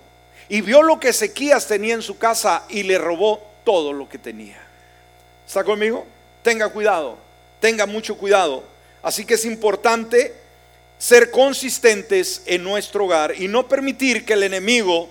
y 0.49 0.61
vio 0.61 0.83
lo 0.83 1.01
que 1.01 1.09
Ezequías 1.09 1.67
tenía 1.67 1.95
en 1.95 2.03
su 2.03 2.19
casa 2.19 2.65
y 2.69 2.83
le 2.83 2.99
robó 2.99 3.43
todo 3.65 3.93
lo 3.93 4.07
que 4.07 4.19
tenía. 4.19 4.61
¿Está 5.47 5.65
conmigo? 5.65 6.07
Tenga 6.43 6.69
cuidado, 6.69 7.17
tenga 7.59 7.87
mucho 7.87 8.19
cuidado. 8.19 8.63
Así 9.03 9.25
que 9.25 9.35
es 9.35 9.47
importante 9.47 10.35
ser 10.99 11.31
consistentes 11.31 12.43
en 12.45 12.63
nuestro 12.63 13.07
hogar 13.07 13.35
y 13.37 13.49
no 13.49 13.67
permitir 13.67 14.27
que 14.27 14.35
el 14.35 14.43
enemigo 14.43 15.09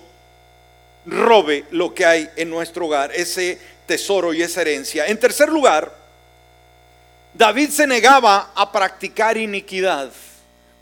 robe 1.04 1.64
lo 1.72 1.92
que 1.92 2.06
hay 2.06 2.30
en 2.36 2.50
nuestro 2.50 2.86
hogar, 2.86 3.10
ese 3.12 3.58
tesoro 3.86 4.32
y 4.32 4.42
esa 4.42 4.60
herencia. 4.60 5.06
En 5.06 5.18
tercer 5.18 5.48
lugar, 5.48 5.92
David 7.34 7.70
se 7.70 7.86
negaba 7.86 8.52
a 8.54 8.70
practicar 8.70 9.36
iniquidad. 9.36 10.12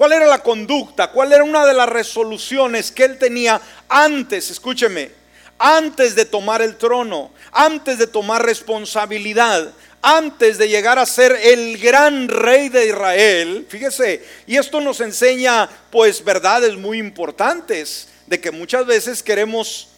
¿Cuál 0.01 0.15
era 0.15 0.27
la 0.27 0.43
conducta? 0.43 1.11
¿Cuál 1.11 1.31
era 1.31 1.45
una 1.45 1.67
de 1.67 1.75
las 1.75 1.87
resoluciones 1.87 2.91
que 2.91 3.05
él 3.05 3.19
tenía 3.19 3.61
antes, 3.87 4.51
escúcheme, 4.51 5.11
antes 5.59 6.15
de 6.15 6.25
tomar 6.25 6.63
el 6.63 6.77
trono, 6.77 7.33
antes 7.53 7.99
de 7.99 8.07
tomar 8.07 8.43
responsabilidad, 8.43 9.75
antes 10.01 10.57
de 10.57 10.71
llegar 10.71 10.99
a 10.99 11.05
ser 11.05 11.39
el 11.43 11.77
gran 11.77 12.29
rey 12.29 12.71
de 12.71 12.87
Israel? 12.87 13.67
Fíjese, 13.69 14.25
y 14.47 14.57
esto 14.57 14.81
nos 14.81 15.03
enseña 15.03 15.69
pues 15.91 16.25
verdades 16.25 16.79
muy 16.79 16.97
importantes 16.97 18.09
de 18.27 18.41
que 18.41 18.51
muchas 18.51 18.87
veces 18.87 19.23
queremos 19.23 19.89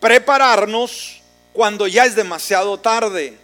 prepararnos 0.00 1.22
cuando 1.52 1.86
ya 1.86 2.06
es 2.06 2.16
demasiado 2.16 2.80
tarde, 2.80 3.38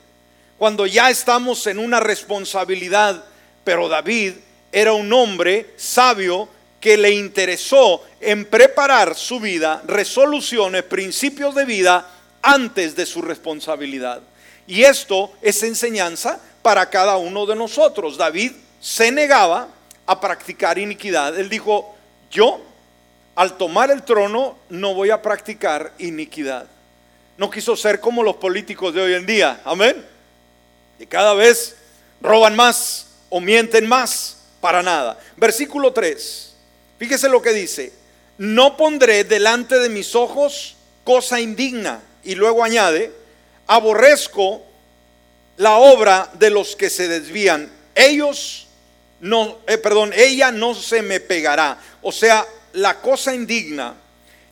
cuando 0.58 0.86
ya 0.86 1.08
estamos 1.08 1.68
en 1.68 1.78
una 1.78 2.00
responsabilidad. 2.00 3.24
Pero 3.62 3.88
David 3.88 4.32
era 4.72 4.92
un 4.92 5.12
hombre 5.12 5.70
sabio 5.76 6.48
que 6.80 6.96
le 6.96 7.10
interesó 7.10 8.02
en 8.20 8.44
preparar 8.44 9.14
su 9.14 9.40
vida, 9.40 9.82
resoluciones, 9.86 10.82
principios 10.84 11.54
de 11.54 11.64
vida 11.64 12.08
antes 12.42 12.96
de 12.96 13.06
su 13.06 13.20
responsabilidad. 13.20 14.22
Y 14.66 14.82
esto 14.84 15.32
es 15.42 15.62
enseñanza 15.62 16.40
para 16.62 16.88
cada 16.88 17.16
uno 17.16 17.44
de 17.46 17.56
nosotros. 17.56 18.16
David 18.16 18.52
se 18.80 19.10
negaba 19.10 19.68
a 20.06 20.20
practicar 20.20 20.78
iniquidad. 20.78 21.38
Él 21.38 21.48
dijo, 21.48 21.94
yo 22.30 22.60
al 23.34 23.56
tomar 23.56 23.90
el 23.90 24.02
trono 24.02 24.58
no 24.70 24.94
voy 24.94 25.10
a 25.10 25.20
practicar 25.20 25.92
iniquidad 25.98 26.66
no 27.40 27.50
quiso 27.50 27.74
ser 27.74 28.00
como 28.00 28.22
los 28.22 28.36
políticos 28.36 28.92
de 28.92 29.00
hoy 29.00 29.14
en 29.14 29.24
día. 29.24 29.62
Amén. 29.64 30.04
Y 30.98 31.06
cada 31.06 31.32
vez 31.32 31.74
roban 32.20 32.54
más 32.54 33.06
o 33.30 33.40
mienten 33.40 33.88
más 33.88 34.39
para 34.60 34.82
nada. 34.82 35.18
Versículo 35.36 35.92
3. 35.92 36.54
Fíjese 36.98 37.28
lo 37.28 37.42
que 37.42 37.52
dice. 37.52 37.92
No 38.38 38.76
pondré 38.76 39.24
delante 39.24 39.78
de 39.78 39.88
mis 39.88 40.14
ojos 40.14 40.76
cosa 41.04 41.40
indigna. 41.40 42.02
Y 42.22 42.34
luego 42.34 42.62
añade, 42.62 43.12
aborrezco 43.66 44.62
la 45.56 45.76
obra 45.76 46.30
de 46.38 46.50
los 46.50 46.76
que 46.76 46.90
se 46.90 47.08
desvían. 47.08 47.70
Ellos 47.94 48.66
no, 49.20 49.58
eh, 49.66 49.78
perdón, 49.78 50.12
ella 50.14 50.50
no 50.50 50.74
se 50.74 51.02
me 51.02 51.20
pegará. 51.20 51.78
O 52.02 52.12
sea, 52.12 52.46
la 52.72 53.00
cosa 53.00 53.34
indigna, 53.34 53.94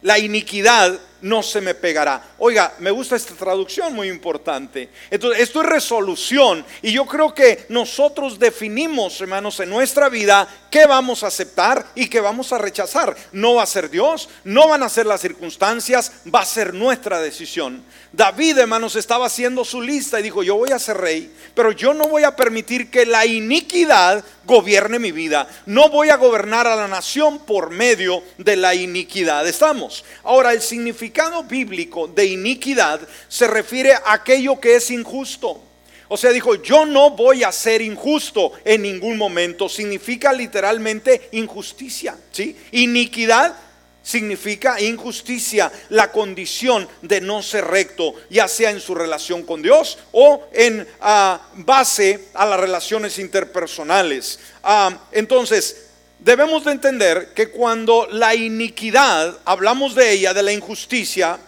la 0.03 0.19
iniquidad 0.19 0.99
no 1.21 1.43
se 1.43 1.61
me 1.61 1.75
pegará. 1.75 2.23
Oiga, 2.39 2.75
me 2.79 2.91
gusta 2.91 3.17
esta 3.17 3.35
traducción 3.35 3.95
muy 3.95 4.09
importante. 4.09 4.89
Entonces, 5.11 5.43
esto 5.43 5.63
es 5.63 5.69
resolución. 5.69 6.65
Y 6.83 6.93
yo 6.93 7.07
creo 7.07 7.35
que 7.35 7.67
nosotros 7.69 8.39
definimos, 8.39 9.21
hermanos, 9.21 9.61
en 9.61 9.71
nuestra 9.71 10.09
vida 10.09 10.49
qué 10.71 10.87
vamos 10.87 11.23
a 11.23 11.29
aceptar 11.29 11.87
y 11.95 12.09
qué 12.09 12.21
vamos 12.21 12.53
a 12.53 12.59
rechazar. 12.59 13.17
No 13.33 13.55
va 13.55 13.63
a 13.63 13.67
ser 13.67 13.91
Dios, 13.91 14.29
no 14.45 14.69
van 14.69 14.83
a 14.83 14.89
ser 14.89 15.07
las 15.07 15.21
circunstancias, 15.21 16.13
va 16.33 16.41
a 16.41 16.47
ser 16.47 16.75
nuestra 16.75 17.21
decisión. 17.21 17.83
David, 18.13 18.59
hermanos, 18.59 18.97
estaba 18.97 19.27
haciendo 19.27 19.65
su 19.65 19.83
lista 19.83 20.21
y 20.21 20.23
dijo, 20.23 20.43
yo 20.43 20.57
voy 20.57 20.71
a 20.71 20.79
ser 20.79 20.97
rey, 20.97 21.33
pero 21.55 21.73
yo 21.73 21.95
no 21.95 22.09
voy 22.09 22.25
a 22.25 22.37
permitir 22.37 22.91
que 22.91 23.07
la 23.07 23.27
iniquidad 23.27 24.25
gobierne 24.45 24.99
mi 24.99 25.13
vida. 25.13 25.47
No 25.67 25.91
voy 25.91 26.09
a 26.09 26.17
gobernar 26.17 26.67
a 26.67 26.77
la 26.77 26.89
nación 26.89 27.39
por 27.41 27.71
medio 27.71 28.23
de 28.39 28.57
la 28.57 28.75
iniquidad. 28.75 29.47
Estamos. 29.47 30.05
Ahora, 30.25 30.53
el 30.53 30.63
significado 30.63 31.08
bíblico 31.49 32.09
de 32.09 32.27
iniquidad 32.27 33.01
se 33.29 33.47
refiere 33.47 33.93
a 33.93 34.13
aquello 34.13 34.61
que 34.61 34.77
es 34.77 34.91
injusto. 34.91 35.63
O 36.09 36.17
sea, 36.17 36.31
dijo, 36.31 36.55
yo 36.57 36.87
no 36.87 37.11
voy 37.11 37.45
a 37.45 37.53
ser 37.53 37.83
injusto 37.83 38.53
en 38.65 38.83
ningún 38.83 39.19
momento. 39.19 39.69
Significa 39.69 40.33
literalmente 40.33 41.29
injusticia. 41.33 42.17
¿sí? 42.33 42.57
Iniquidad 42.73 43.55
significa 44.03 44.81
injusticia, 44.81 45.71
la 45.91 46.11
condición 46.11 46.89
de 47.03 47.21
no 47.21 47.43
ser 47.43 47.67
recto, 47.67 48.15
ya 48.31 48.49
sea 48.49 48.71
en 48.71 48.81
su 48.81 48.95
relación 48.95 49.43
con 49.43 49.61
Dios 49.61 49.99
o 50.13 50.49
en 50.55 50.89
ah, 51.03 51.47
base 51.57 52.29
a 52.33 52.47
las 52.47 52.59
relaciones 52.59 53.19
interpersonales. 53.19 54.39
Ah, 54.63 54.99
entonces, 55.13 55.88
debemos 56.19 56.65
de 56.65 56.73
entender 56.73 57.33
que 57.35 57.51
cuando 57.51 58.07
la 58.11 58.35
iniquidad, 58.35 59.39
hablamos 59.45 59.95
de 59.95 60.13
ella, 60.13 60.35
de 60.35 60.43
la 60.43 60.53
injusticia, 60.53 61.39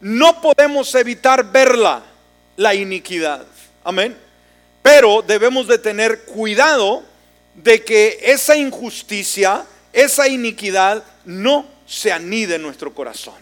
no 0.00 0.40
podemos 0.40 0.94
evitar 0.94 1.50
verla, 1.50 2.02
la 2.56 2.74
iniquidad. 2.74 3.46
Amén. 3.84 4.16
Pero 4.82 5.22
debemos 5.22 5.66
de 5.68 5.78
tener 5.78 6.22
cuidado 6.24 7.04
de 7.54 7.84
que 7.84 8.18
esa 8.22 8.56
injusticia, 8.56 9.64
esa 9.92 10.28
iniquidad 10.28 11.04
no 11.24 11.66
se 11.86 12.10
anide 12.10 12.56
en 12.56 12.62
nuestro 12.62 12.92
corazón. 12.92 13.34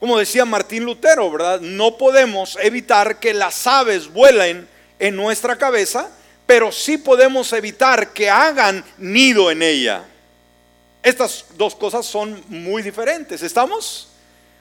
Como 0.00 0.18
decía 0.18 0.44
Martín 0.44 0.84
Lutero, 0.84 1.30
¿verdad? 1.30 1.60
No 1.60 1.96
podemos 1.96 2.58
evitar 2.62 3.18
que 3.18 3.34
las 3.34 3.66
aves 3.66 4.12
vuelen 4.12 4.68
en 4.98 5.16
nuestra 5.16 5.56
cabeza, 5.56 6.10
pero 6.46 6.70
sí 6.70 6.96
podemos 6.96 7.52
evitar 7.52 8.12
que 8.12 8.30
hagan 8.30 8.84
nido 8.98 9.50
en 9.50 9.62
ella. 9.62 10.04
Estas 11.02 11.44
dos 11.56 11.74
cosas 11.74 12.06
son 12.06 12.42
muy 12.48 12.82
diferentes, 12.82 13.42
¿estamos? 13.42 14.08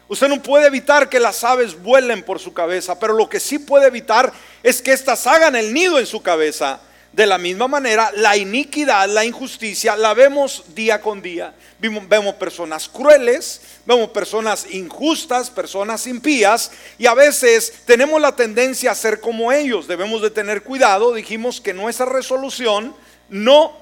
Usted 0.08 0.28
no 0.28 0.42
puede 0.42 0.68
evitar 0.68 1.10
que 1.10 1.20
las 1.20 1.44
aves 1.44 1.82
vuelen 1.82 2.24
por 2.24 2.40
su 2.40 2.54
cabeza, 2.54 3.00
pero 3.00 3.14
lo 3.14 3.28
que 3.28 3.40
sí 3.40 3.58
puede 3.58 3.88
evitar 3.88 4.32
es 4.62 4.82
que 4.82 4.94
éstas 4.94 5.26
hagan 5.26 5.56
el 5.56 5.74
nido 5.74 5.98
en 5.98 6.06
su 6.06 6.22
cabeza. 6.22 6.80
De 7.16 7.26
la 7.26 7.38
misma 7.38 7.70
manera, 7.70 8.12
la 8.18 8.36
iniquidad, 8.36 9.08
la 9.08 9.24
injusticia, 9.24 9.96
la 9.96 10.14
vemos 10.14 10.66
día 10.76 11.00
con 11.00 11.22
día. 11.22 11.54
Vemos 11.80 12.36
personas 12.36 12.90
crueles, 12.90 13.62
vemos 13.86 14.10
personas 14.10 14.68
injustas, 14.72 15.50
personas 15.50 16.08
impías, 16.08 16.72
y 16.98 17.06
a 17.06 17.14
veces 17.14 17.72
tenemos 17.86 18.20
la 18.20 18.36
tendencia 18.36 18.92
a 18.92 18.96
ser 18.96 19.22
como 19.22 19.54
ellos. 19.54 19.88
Debemos 19.88 20.22
de 20.22 20.30
tener 20.30 20.62
cuidado. 20.62 21.14
Dijimos 21.14 21.62
que 21.62 21.74
nuestra 21.74 22.06
resolución 22.06 22.94
no, 23.30 23.78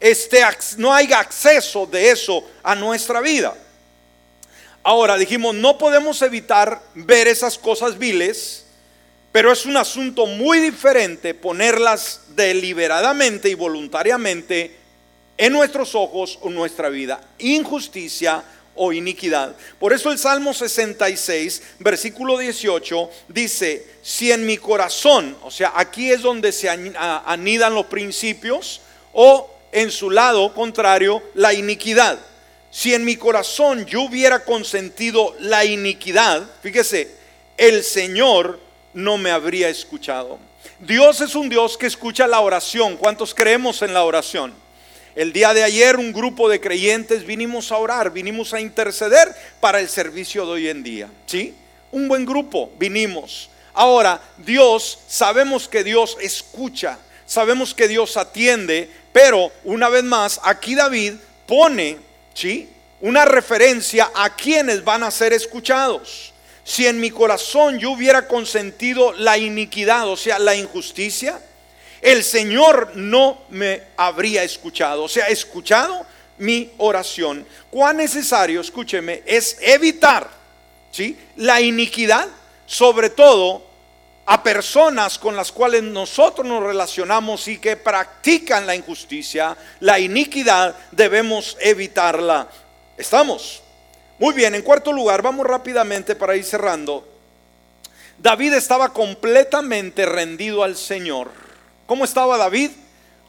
esté, 0.00 0.42
no 0.78 0.94
haya 0.94 1.18
acceso 1.18 1.84
de 1.84 2.10
eso 2.10 2.42
a 2.62 2.74
nuestra 2.74 3.20
vida. 3.20 3.54
Ahora 4.82 5.18
dijimos, 5.18 5.54
no 5.54 5.76
podemos 5.76 6.22
evitar 6.22 6.80
ver 6.94 7.28
esas 7.28 7.58
cosas 7.58 7.98
viles 7.98 8.64
pero 9.32 9.50
es 9.50 9.64
un 9.64 9.78
asunto 9.78 10.26
muy 10.26 10.60
diferente 10.60 11.32
ponerlas 11.32 12.20
deliberadamente 12.36 13.48
y 13.48 13.54
voluntariamente 13.54 14.76
en 15.38 15.52
nuestros 15.54 15.94
ojos 15.94 16.38
o 16.42 16.50
nuestra 16.50 16.90
vida. 16.90 17.20
Injusticia 17.38 18.44
o 18.74 18.92
iniquidad. 18.92 19.56
Por 19.78 19.92
eso 19.92 20.10
el 20.10 20.18
Salmo 20.18 20.52
66, 20.52 21.62
versículo 21.78 22.38
18, 22.38 23.10
dice, 23.28 23.86
si 24.02 24.30
en 24.32 24.46
mi 24.46 24.58
corazón, 24.58 25.36
o 25.42 25.50
sea, 25.50 25.72
aquí 25.74 26.10
es 26.10 26.22
donde 26.22 26.52
se 26.52 26.68
anidan 26.68 27.74
los 27.74 27.86
principios, 27.86 28.82
o 29.14 29.50
en 29.72 29.90
su 29.90 30.10
lado 30.10 30.54
contrario, 30.54 31.22
la 31.34 31.54
iniquidad. 31.54 32.18
Si 32.70 32.94
en 32.94 33.04
mi 33.04 33.16
corazón 33.16 33.84
yo 33.84 34.02
hubiera 34.02 34.44
consentido 34.44 35.34
la 35.40 35.64
iniquidad, 35.64 36.42
fíjese, 36.62 37.10
el 37.58 37.84
Señor 37.84 38.58
no 38.94 39.18
me 39.18 39.30
habría 39.30 39.68
escuchado. 39.68 40.38
Dios 40.78 41.20
es 41.20 41.34
un 41.34 41.48
Dios 41.48 41.76
que 41.76 41.86
escucha 41.86 42.26
la 42.26 42.40
oración. 42.40 42.96
¿Cuántos 42.96 43.34
creemos 43.34 43.82
en 43.82 43.94
la 43.94 44.04
oración? 44.04 44.52
El 45.14 45.32
día 45.32 45.52
de 45.52 45.62
ayer 45.62 45.96
un 45.96 46.12
grupo 46.12 46.48
de 46.48 46.60
creyentes 46.60 47.26
vinimos 47.26 47.70
a 47.70 47.76
orar, 47.76 48.12
vinimos 48.12 48.54
a 48.54 48.60
interceder 48.60 49.34
para 49.60 49.80
el 49.80 49.88
servicio 49.88 50.46
de 50.46 50.52
hoy 50.52 50.68
en 50.68 50.82
día. 50.82 51.10
¿Sí? 51.26 51.54
Un 51.90 52.08
buen 52.08 52.24
grupo, 52.24 52.70
vinimos. 52.78 53.50
Ahora, 53.74 54.20
Dios, 54.38 54.98
sabemos 55.06 55.68
que 55.68 55.84
Dios 55.84 56.16
escucha, 56.20 56.98
sabemos 57.26 57.74
que 57.74 57.88
Dios 57.88 58.16
atiende, 58.16 58.90
pero 59.12 59.50
una 59.64 59.88
vez 59.88 60.04
más, 60.04 60.40
aquí 60.42 60.74
David 60.74 61.14
pone, 61.46 61.98
¿sí? 62.34 62.68
Una 63.00 63.24
referencia 63.24 64.10
a 64.14 64.34
quienes 64.34 64.84
van 64.84 65.02
a 65.02 65.10
ser 65.10 65.32
escuchados 65.32 66.31
si 66.64 66.86
en 66.86 67.00
mi 67.00 67.10
corazón 67.10 67.78
yo 67.78 67.90
hubiera 67.90 68.28
consentido 68.28 69.12
la 69.12 69.38
iniquidad, 69.38 70.08
o 70.08 70.16
sea, 70.16 70.38
la 70.38 70.54
injusticia, 70.54 71.40
el 72.00 72.24
Señor 72.24 72.92
no 72.96 73.42
me 73.50 73.82
habría 73.96 74.42
escuchado, 74.42 75.04
o 75.04 75.08
sea, 75.08 75.26
escuchado 75.28 76.04
mi 76.38 76.70
oración. 76.78 77.46
Cuán 77.70 77.98
necesario, 77.98 78.60
escúcheme, 78.60 79.22
es 79.24 79.56
evitar 79.60 80.28
¿sí? 80.90 81.16
la 81.36 81.60
iniquidad, 81.60 82.28
sobre 82.66 83.10
todo 83.10 83.70
a 84.24 84.42
personas 84.42 85.18
con 85.18 85.36
las 85.36 85.50
cuales 85.50 85.82
nosotros 85.82 86.46
nos 86.46 86.62
relacionamos 86.62 87.48
y 87.48 87.58
que 87.58 87.76
practican 87.76 88.66
la 88.66 88.74
injusticia, 88.74 89.56
la 89.80 89.98
iniquidad, 89.98 90.76
debemos 90.92 91.56
evitarla. 91.60 92.48
¿Estamos? 92.96 93.62
Muy 94.22 94.34
bien, 94.34 94.54
en 94.54 94.62
cuarto 94.62 94.92
lugar, 94.92 95.20
vamos 95.20 95.44
rápidamente 95.44 96.14
para 96.14 96.36
ir 96.36 96.44
cerrando. 96.44 97.04
David 98.18 98.54
estaba 98.54 98.92
completamente 98.92 100.06
rendido 100.06 100.62
al 100.62 100.76
Señor. 100.76 101.32
¿Cómo 101.86 102.04
estaba 102.04 102.38
David? 102.38 102.70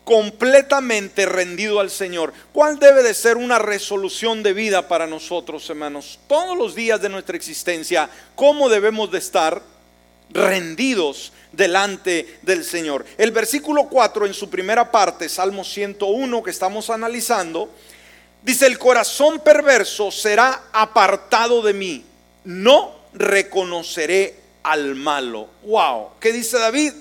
Completamente 0.04 1.26
rendido 1.26 1.80
al 1.80 1.90
Señor. 1.90 2.32
¿Cuál 2.52 2.78
debe 2.78 3.02
de 3.02 3.16
ser 3.16 3.38
una 3.38 3.58
resolución 3.58 4.44
de 4.44 4.54
vida 4.54 4.88
para 4.88 5.08
nosotros, 5.08 5.68
hermanos? 5.68 6.20
Todos 6.28 6.56
los 6.56 6.76
días 6.76 7.02
de 7.02 7.10
nuestra 7.10 7.36
existencia, 7.36 8.08
¿cómo 8.36 8.70
debemos 8.70 9.10
de 9.10 9.18
estar 9.18 9.64
rendidos 10.30 11.34
delante 11.54 12.38
del 12.44 12.64
Señor? 12.64 13.04
El 13.18 13.32
versículo 13.32 13.86
4 13.90 14.28
en 14.28 14.36
su 14.36 14.48
primera 14.48 14.92
parte, 14.92 15.28
Salmo 15.28 15.64
101 15.64 16.44
que 16.44 16.52
estamos 16.52 16.92
analizando, 16.92 17.72
Dice, 18.44 18.68
el 18.68 18.78
corazón 18.78 19.40
perverso 19.40 20.12
será 20.12 20.64
apartado 20.74 21.62
de 21.62 21.74
mí. 21.74 22.04
No 22.44 22.94
reconoceré 23.14 24.36
al 24.64 24.96
malo. 24.96 25.48
Wow. 25.64 26.12
¿Qué 26.20 26.34
dice 26.34 26.60
David? 26.60 26.92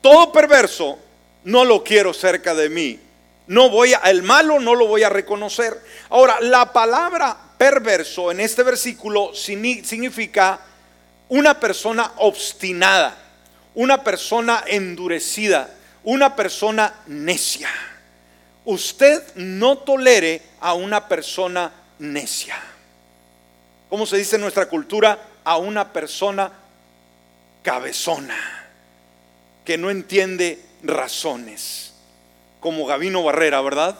Todo 0.00 0.32
perverso 0.32 0.98
no 1.44 1.64
lo 1.64 1.84
quiero 1.84 2.12
cerca 2.12 2.52
de 2.52 2.68
mí. 2.68 2.98
No 3.46 3.70
voy 3.70 3.94
a, 3.94 3.98
el 4.10 4.24
malo 4.24 4.58
no 4.58 4.74
lo 4.74 4.88
voy 4.88 5.04
a 5.04 5.08
reconocer. 5.08 5.80
Ahora, 6.10 6.40
la 6.40 6.72
palabra 6.72 7.36
perverso 7.56 8.32
en 8.32 8.40
este 8.40 8.64
versículo 8.64 9.30
significa 9.34 10.60
una 11.28 11.60
persona 11.60 12.12
obstinada, 12.16 13.16
una 13.74 14.02
persona 14.02 14.64
endurecida, 14.66 15.70
una 16.02 16.34
persona 16.34 16.92
necia 17.06 17.70
usted 18.68 19.22
no 19.34 19.78
tolere 19.78 20.42
a 20.60 20.74
una 20.74 21.08
persona 21.08 21.72
necia. 21.98 22.54
¿Cómo 23.88 24.04
se 24.04 24.18
dice 24.18 24.36
en 24.36 24.42
nuestra 24.42 24.68
cultura? 24.68 25.18
A 25.42 25.56
una 25.56 25.90
persona 25.90 26.52
cabezona, 27.62 28.36
que 29.64 29.78
no 29.78 29.88
entiende 29.88 30.62
razones, 30.82 31.94
como 32.60 32.84
Gavino 32.84 33.22
Barrera, 33.22 33.62
¿verdad? 33.62 33.98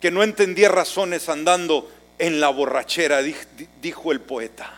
Que 0.00 0.10
no 0.10 0.22
entendía 0.22 0.70
razones 0.70 1.28
andando 1.28 1.92
en 2.18 2.40
la 2.40 2.48
borrachera, 2.48 3.20
dijo 3.82 4.10
el 4.10 4.22
poeta. 4.22 4.72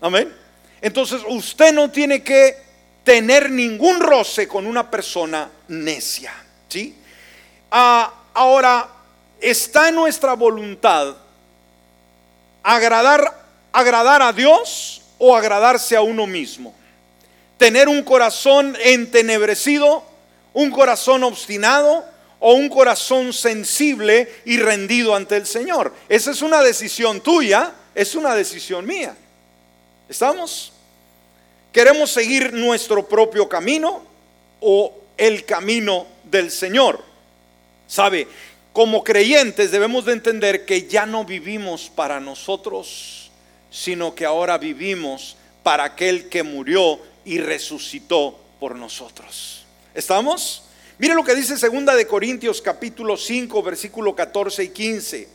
Amén. 0.00 0.34
Entonces 0.80 1.20
usted 1.28 1.74
no 1.74 1.90
tiene 1.90 2.22
que 2.22 2.56
tener 3.04 3.50
ningún 3.50 4.00
roce 4.00 4.48
con 4.48 4.66
una 4.66 4.90
persona 4.90 5.50
necia, 5.68 6.32
¿sí? 6.66 6.96
Ah, 7.70 8.12
ahora, 8.34 8.88
está 9.40 9.88
en 9.88 9.94
nuestra 9.94 10.34
voluntad 10.34 11.16
agradar 12.62 13.40
agradar 13.72 14.22
a 14.22 14.32
Dios 14.32 15.02
o 15.18 15.36
agradarse 15.36 15.96
a 15.96 16.02
uno 16.02 16.26
mismo. 16.26 16.74
Tener 17.56 17.88
un 17.88 18.02
corazón 18.02 18.76
entenebrecido, 18.82 20.02
un 20.52 20.70
corazón 20.70 21.22
obstinado 21.24 22.04
o 22.38 22.54
un 22.54 22.68
corazón 22.68 23.32
sensible 23.32 24.32
y 24.46 24.56
rendido 24.58 25.14
ante 25.14 25.36
el 25.36 25.46
Señor. 25.46 25.94
Esa 26.08 26.30
es 26.30 26.40
una 26.40 26.62
decisión 26.62 27.20
tuya, 27.20 27.72
es 27.94 28.14
una 28.14 28.34
decisión 28.34 28.86
mía. 28.86 29.14
¿Estamos? 30.08 30.72
¿Queremos 31.70 32.10
seguir 32.10 32.52
nuestro 32.52 33.06
propio 33.06 33.48
camino 33.48 34.02
o 34.60 34.94
el 35.16 35.44
camino 35.44 36.06
del 36.24 36.50
Señor? 36.50 37.09
¿Sabe? 37.90 38.28
Como 38.72 39.02
creyentes 39.02 39.72
debemos 39.72 40.04
de 40.04 40.12
entender 40.12 40.64
que 40.64 40.86
ya 40.86 41.06
no 41.06 41.24
vivimos 41.24 41.90
para 41.92 42.20
nosotros, 42.20 43.32
sino 43.68 44.14
que 44.14 44.24
ahora 44.24 44.58
vivimos 44.58 45.36
para 45.64 45.82
aquel 45.82 46.28
que 46.28 46.44
murió 46.44 47.00
y 47.24 47.38
resucitó 47.38 48.38
por 48.60 48.76
nosotros. 48.76 49.64
¿Estamos? 49.92 50.62
Mire 50.98 51.14
lo 51.14 51.24
que 51.24 51.34
dice 51.34 51.58
segunda 51.58 51.96
de 51.96 52.06
Corintios 52.06 52.62
capítulo 52.62 53.16
5 53.16 53.60
versículo 53.60 54.14
14 54.14 54.62
y 54.62 54.68
15. 54.68 55.28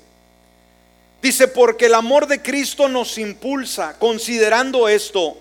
Dice, 1.22 1.50
porque 1.50 1.88
el 1.88 1.94
amor 1.94 2.26
de 2.26 2.42
Cristo 2.42 2.88
nos 2.88 3.18
impulsa, 3.18 4.00
considerando 4.00 4.88
esto, 4.88 5.38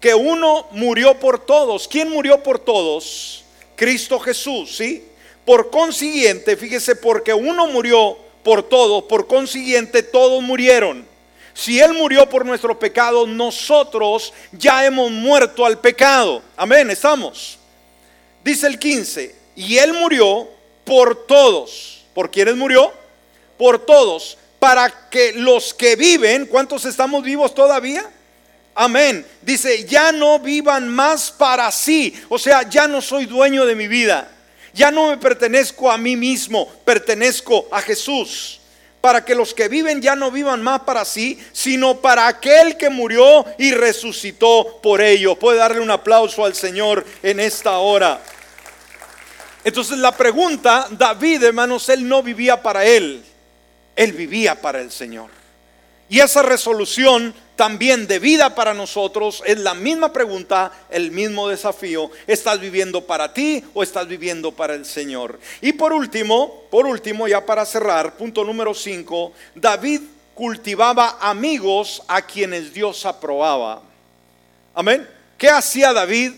que 0.00 0.14
uno 0.14 0.66
murió 0.70 1.20
por 1.20 1.44
todos. 1.44 1.88
¿Quién 1.88 2.08
murió 2.08 2.42
por 2.42 2.58
todos? 2.58 3.44
Cristo 3.76 4.18
Jesús, 4.18 4.76
¿sí? 4.76 5.04
Por 5.44 5.70
consiguiente, 5.70 6.56
fíjese, 6.56 6.96
porque 6.96 7.34
uno 7.34 7.66
murió 7.66 8.16
por 8.42 8.62
todos, 8.62 9.04
por 9.04 9.26
consiguiente 9.26 10.02
todos 10.02 10.42
murieron. 10.42 11.06
Si 11.54 11.80
Él 11.80 11.92
murió 11.92 12.28
por 12.28 12.44
nuestro 12.44 12.78
pecado, 12.78 13.26
nosotros 13.26 14.32
ya 14.52 14.84
hemos 14.84 15.10
muerto 15.10 15.64
al 15.64 15.78
pecado. 15.78 16.42
Amén, 16.56 16.90
estamos. 16.90 17.58
Dice 18.42 18.66
el 18.66 18.78
15, 18.78 19.34
y 19.54 19.78
Él 19.78 19.92
murió 19.92 20.48
por 20.84 21.26
todos. 21.26 22.04
¿Por 22.12 22.30
quiénes 22.30 22.56
murió? 22.56 22.92
Por 23.56 23.84
todos. 23.84 24.36
Para 24.58 25.08
que 25.10 25.32
los 25.34 25.72
que 25.74 25.94
viven, 25.94 26.46
¿cuántos 26.46 26.84
estamos 26.84 27.22
vivos 27.22 27.54
todavía? 27.54 28.10
Amén. 28.74 29.24
Dice, 29.42 29.84
ya 29.84 30.10
no 30.10 30.40
vivan 30.40 30.88
más 30.88 31.30
para 31.30 31.70
sí. 31.70 32.20
O 32.28 32.38
sea, 32.38 32.68
ya 32.68 32.88
no 32.88 33.00
soy 33.00 33.26
dueño 33.26 33.64
de 33.64 33.76
mi 33.76 33.86
vida. 33.86 34.33
Ya 34.74 34.90
no 34.90 35.08
me 35.08 35.16
pertenezco 35.16 35.90
a 35.90 35.96
mí 35.96 36.16
mismo, 36.16 36.68
pertenezco 36.84 37.68
a 37.70 37.80
Jesús. 37.80 38.60
Para 39.00 39.24
que 39.24 39.34
los 39.34 39.54
que 39.54 39.68
viven 39.68 40.02
ya 40.02 40.16
no 40.16 40.30
vivan 40.30 40.62
más 40.62 40.80
para 40.80 41.04
sí, 41.04 41.38
sino 41.52 42.00
para 42.00 42.26
aquel 42.26 42.76
que 42.76 42.90
murió 42.90 43.44
y 43.58 43.72
resucitó 43.72 44.80
por 44.82 45.00
ello. 45.00 45.38
Puede 45.38 45.58
darle 45.58 45.80
un 45.80 45.90
aplauso 45.90 46.44
al 46.44 46.54
Señor 46.54 47.04
en 47.22 47.38
esta 47.38 47.78
hora. 47.78 48.20
Entonces 49.62 49.98
la 49.98 50.12
pregunta, 50.12 50.88
David, 50.90 51.44
hermanos, 51.44 51.88
él 51.88 52.08
no 52.08 52.22
vivía 52.22 52.60
para 52.60 52.84
él, 52.84 53.22
él 53.94 54.12
vivía 54.12 54.60
para 54.60 54.80
el 54.80 54.90
Señor. 54.90 55.30
Y 56.08 56.20
esa 56.20 56.42
resolución 56.42 57.34
también 57.56 58.06
de 58.06 58.18
vida 58.18 58.54
para 58.54 58.74
nosotros 58.74 59.42
es 59.46 59.58
la 59.58 59.74
misma 59.74 60.12
pregunta, 60.12 60.72
el 60.90 61.10
mismo 61.10 61.48
desafío. 61.48 62.10
¿Estás 62.26 62.60
viviendo 62.60 63.06
para 63.06 63.32
ti 63.32 63.64
o 63.74 63.82
estás 63.82 64.08
viviendo 64.08 64.52
para 64.52 64.74
el 64.74 64.84
Señor? 64.84 65.38
Y 65.60 65.72
por 65.72 65.92
último, 65.92 66.64
por 66.70 66.86
último, 66.86 67.28
ya 67.28 67.44
para 67.46 67.64
cerrar, 67.64 68.16
punto 68.16 68.44
número 68.44 68.74
5, 68.74 69.32
David 69.54 70.00
cultivaba 70.34 71.18
amigos 71.20 72.02
a 72.08 72.22
quienes 72.22 72.74
Dios 72.74 73.06
aprobaba. 73.06 73.82
Amén. 74.74 75.08
¿Qué 75.38 75.48
hacía 75.48 75.92
David? 75.92 76.32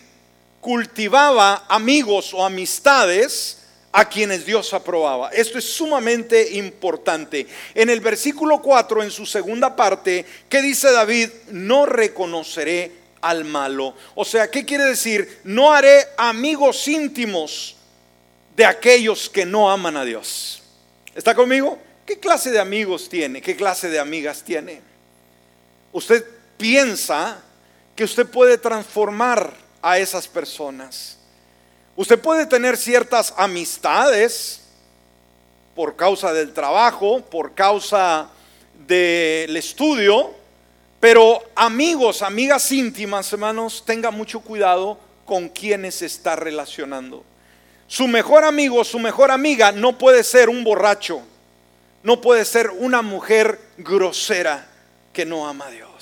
Cultivaba 0.61 1.65
amigos 1.69 2.35
o 2.35 2.45
amistades 2.45 3.66
a 3.97 4.11
quienes 4.11 4.45
Dios 4.45 4.75
aprobaba. 4.75 5.31
Esto 5.31 5.57
es 5.57 5.65
sumamente 5.65 6.55
importante. 6.59 7.47
En 7.75 7.89
el 7.89 8.01
versículo 8.01 8.61
4, 8.61 9.03
en 9.03 9.11
su 9.11 9.25
segunda 9.25 9.75
parte, 9.75 10.27
¿qué 10.51 10.61
dice 10.61 10.93
David? 10.93 11.31
No 11.51 11.87
reconoceré 11.87 12.93
al 13.23 13.47
malo. 13.47 13.95
O 14.15 14.23
sea, 14.23 14.51
¿qué 14.51 14.67
quiere 14.67 14.85
decir? 14.85 15.39
No 15.45 15.73
haré 15.73 16.09
amigos 16.19 16.87
íntimos 16.89 17.77
de 18.55 18.67
aquellos 18.67 19.31
que 19.31 19.47
no 19.47 19.71
aman 19.71 19.97
a 19.97 20.05
Dios. 20.05 20.63
¿Está 21.15 21.35
conmigo? 21.35 21.79
¿Qué 22.05 22.19
clase 22.19 22.51
de 22.51 22.61
amigos 22.61 23.09
tiene? 23.09 23.41
¿Qué 23.41 23.57
clase 23.57 23.89
de 23.89 23.99
amigas 23.99 24.43
tiene? 24.43 24.83
Usted 25.93 26.23
piensa 26.59 27.43
que 27.95 28.05
usted 28.05 28.27
puede 28.27 28.59
transformar 28.59 29.55
a 29.81 29.99
esas 29.99 30.29
personas. 30.29 31.16
Usted 31.97 32.21
puede 32.21 32.45
tener 32.45 32.77
ciertas 32.77 33.33
amistades 33.39 34.61
por 35.75 35.97
causa 35.97 36.33
del 36.35 36.53
trabajo, 36.53 37.23
por 37.23 37.55
causa 37.55 38.29
del 38.87 39.57
estudio, 39.57 40.35
pero 41.01 41.43
amigos, 41.55 42.21
amigas 42.21 42.71
íntimas, 42.71 43.33
hermanos, 43.33 43.83
tenga 43.87 44.11
mucho 44.11 44.41
cuidado 44.41 44.99
con 45.25 45.49
quienes 45.49 46.03
está 46.03 46.37
relacionando. 46.37 47.25
Su 47.87 48.07
mejor 48.09 48.45
amigo, 48.45 48.85
su 48.85 48.99
mejor 48.99 49.31
amiga 49.31 49.73
no 49.73 49.97
puede 49.97 50.23
ser 50.23 50.51
un 50.51 50.65
borracho, 50.65 51.23
no 52.03 52.21
puede 52.21 52.45
ser 52.45 52.71
una 52.71 53.01
mujer 53.01 53.59
grosera 53.79 54.67
que 55.15 55.25
no 55.25 55.49
ama 55.49 55.67
a 55.67 55.71
Dios. 55.71 55.96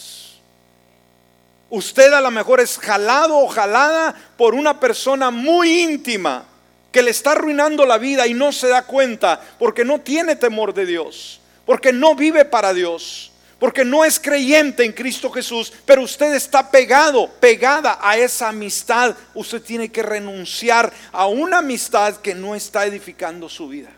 Usted 1.70 2.12
a 2.12 2.20
lo 2.20 2.30
mejor 2.30 2.60
es 2.60 2.78
jalado 2.78 3.38
o 3.38 3.48
jalada 3.48 4.14
por 4.36 4.54
una 4.54 4.78
persona 4.78 5.30
muy 5.30 5.82
íntima 5.82 6.44
que 6.92 7.02
le 7.02 7.10
está 7.10 7.32
arruinando 7.32 7.84
la 7.84 7.98
vida 7.98 8.26
y 8.26 8.34
no 8.34 8.52
se 8.52 8.68
da 8.68 8.82
cuenta 8.82 9.40
porque 9.58 9.84
no 9.84 10.00
tiene 10.00 10.36
temor 10.36 10.72
de 10.72 10.86
Dios, 10.86 11.40
porque 11.66 11.92
no 11.92 12.14
vive 12.14 12.44
para 12.44 12.72
Dios, 12.72 13.32
porque 13.58 13.84
no 13.84 14.04
es 14.04 14.20
creyente 14.20 14.84
en 14.84 14.92
Cristo 14.92 15.30
Jesús, 15.30 15.72
pero 15.86 16.02
usted 16.02 16.34
está 16.34 16.70
pegado, 16.70 17.28
pegada 17.40 17.98
a 18.00 18.16
esa 18.16 18.50
amistad. 18.50 19.16
Usted 19.34 19.62
tiene 19.62 19.90
que 19.90 20.02
renunciar 20.02 20.92
a 21.10 21.26
una 21.26 21.58
amistad 21.58 22.16
que 22.18 22.34
no 22.34 22.54
está 22.54 22.86
edificando 22.86 23.48
su 23.48 23.66
vida. 23.66 23.90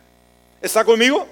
¿Está 0.62 0.84
conmigo? 0.84 1.26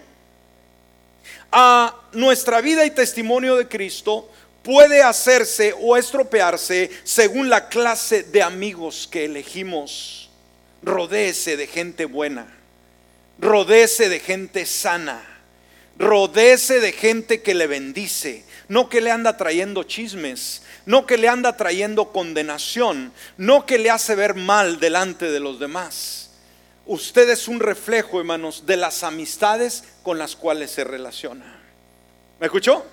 A 1.51 1.95
nuestra 2.13 2.61
vida 2.61 2.85
y 2.85 2.91
testimonio 2.91 3.57
de 3.57 3.69
Cristo 3.69 4.29
puede 4.65 5.03
hacerse 5.03 5.75
o 5.79 5.97
estropearse 5.97 6.91
según 7.05 7.49
la 7.49 7.69
clase 7.69 8.25
de 8.25 8.43
amigos 8.43 9.07
que 9.09 9.27
elegimos. 9.27 10.31
Rodéese 10.83 11.57
de 11.57 11.67
gente 11.67 12.07
buena, 12.07 12.47
rodéese 13.39 14.09
de 14.09 14.21
gente 14.21 14.67
sana, 14.67 15.23
rodéese 15.99 16.81
de 16.81 16.93
gente 16.93 17.43
que 17.43 17.55
le 17.55 17.67
bendice, 17.67 18.45
no 18.69 18.89
que 18.89 19.01
le 19.01 19.11
anda 19.11 19.37
trayendo 19.37 19.85
chismes, 19.85 20.63
no 20.85 21.07
que 21.07 21.17
le 21.17 21.29
anda 21.29 21.57
trayendo 21.57 22.13
condenación, 22.13 23.13
no 23.39 23.65
que 23.65 23.79
le 23.79 23.91
hace 23.91 24.15
ver 24.15 24.35
mal 24.35 24.81
delante 24.81 25.31
de 25.31 25.41
los 25.41 25.59
demás. 25.59 26.31
Usted 26.87 27.31
es 27.31 27.49
un 27.49 27.61
reflejo, 27.61 28.19
hermanos, 28.19 28.67
de 28.67 28.77
las 28.77 29.05
amistades 29.05 29.85
con 30.03 30.19
las 30.19 30.37
cuales 30.37 30.71
se 30.71 30.85
relaciona. 30.85 31.63
¿Me 32.39 32.47
escuchó? 32.47 32.85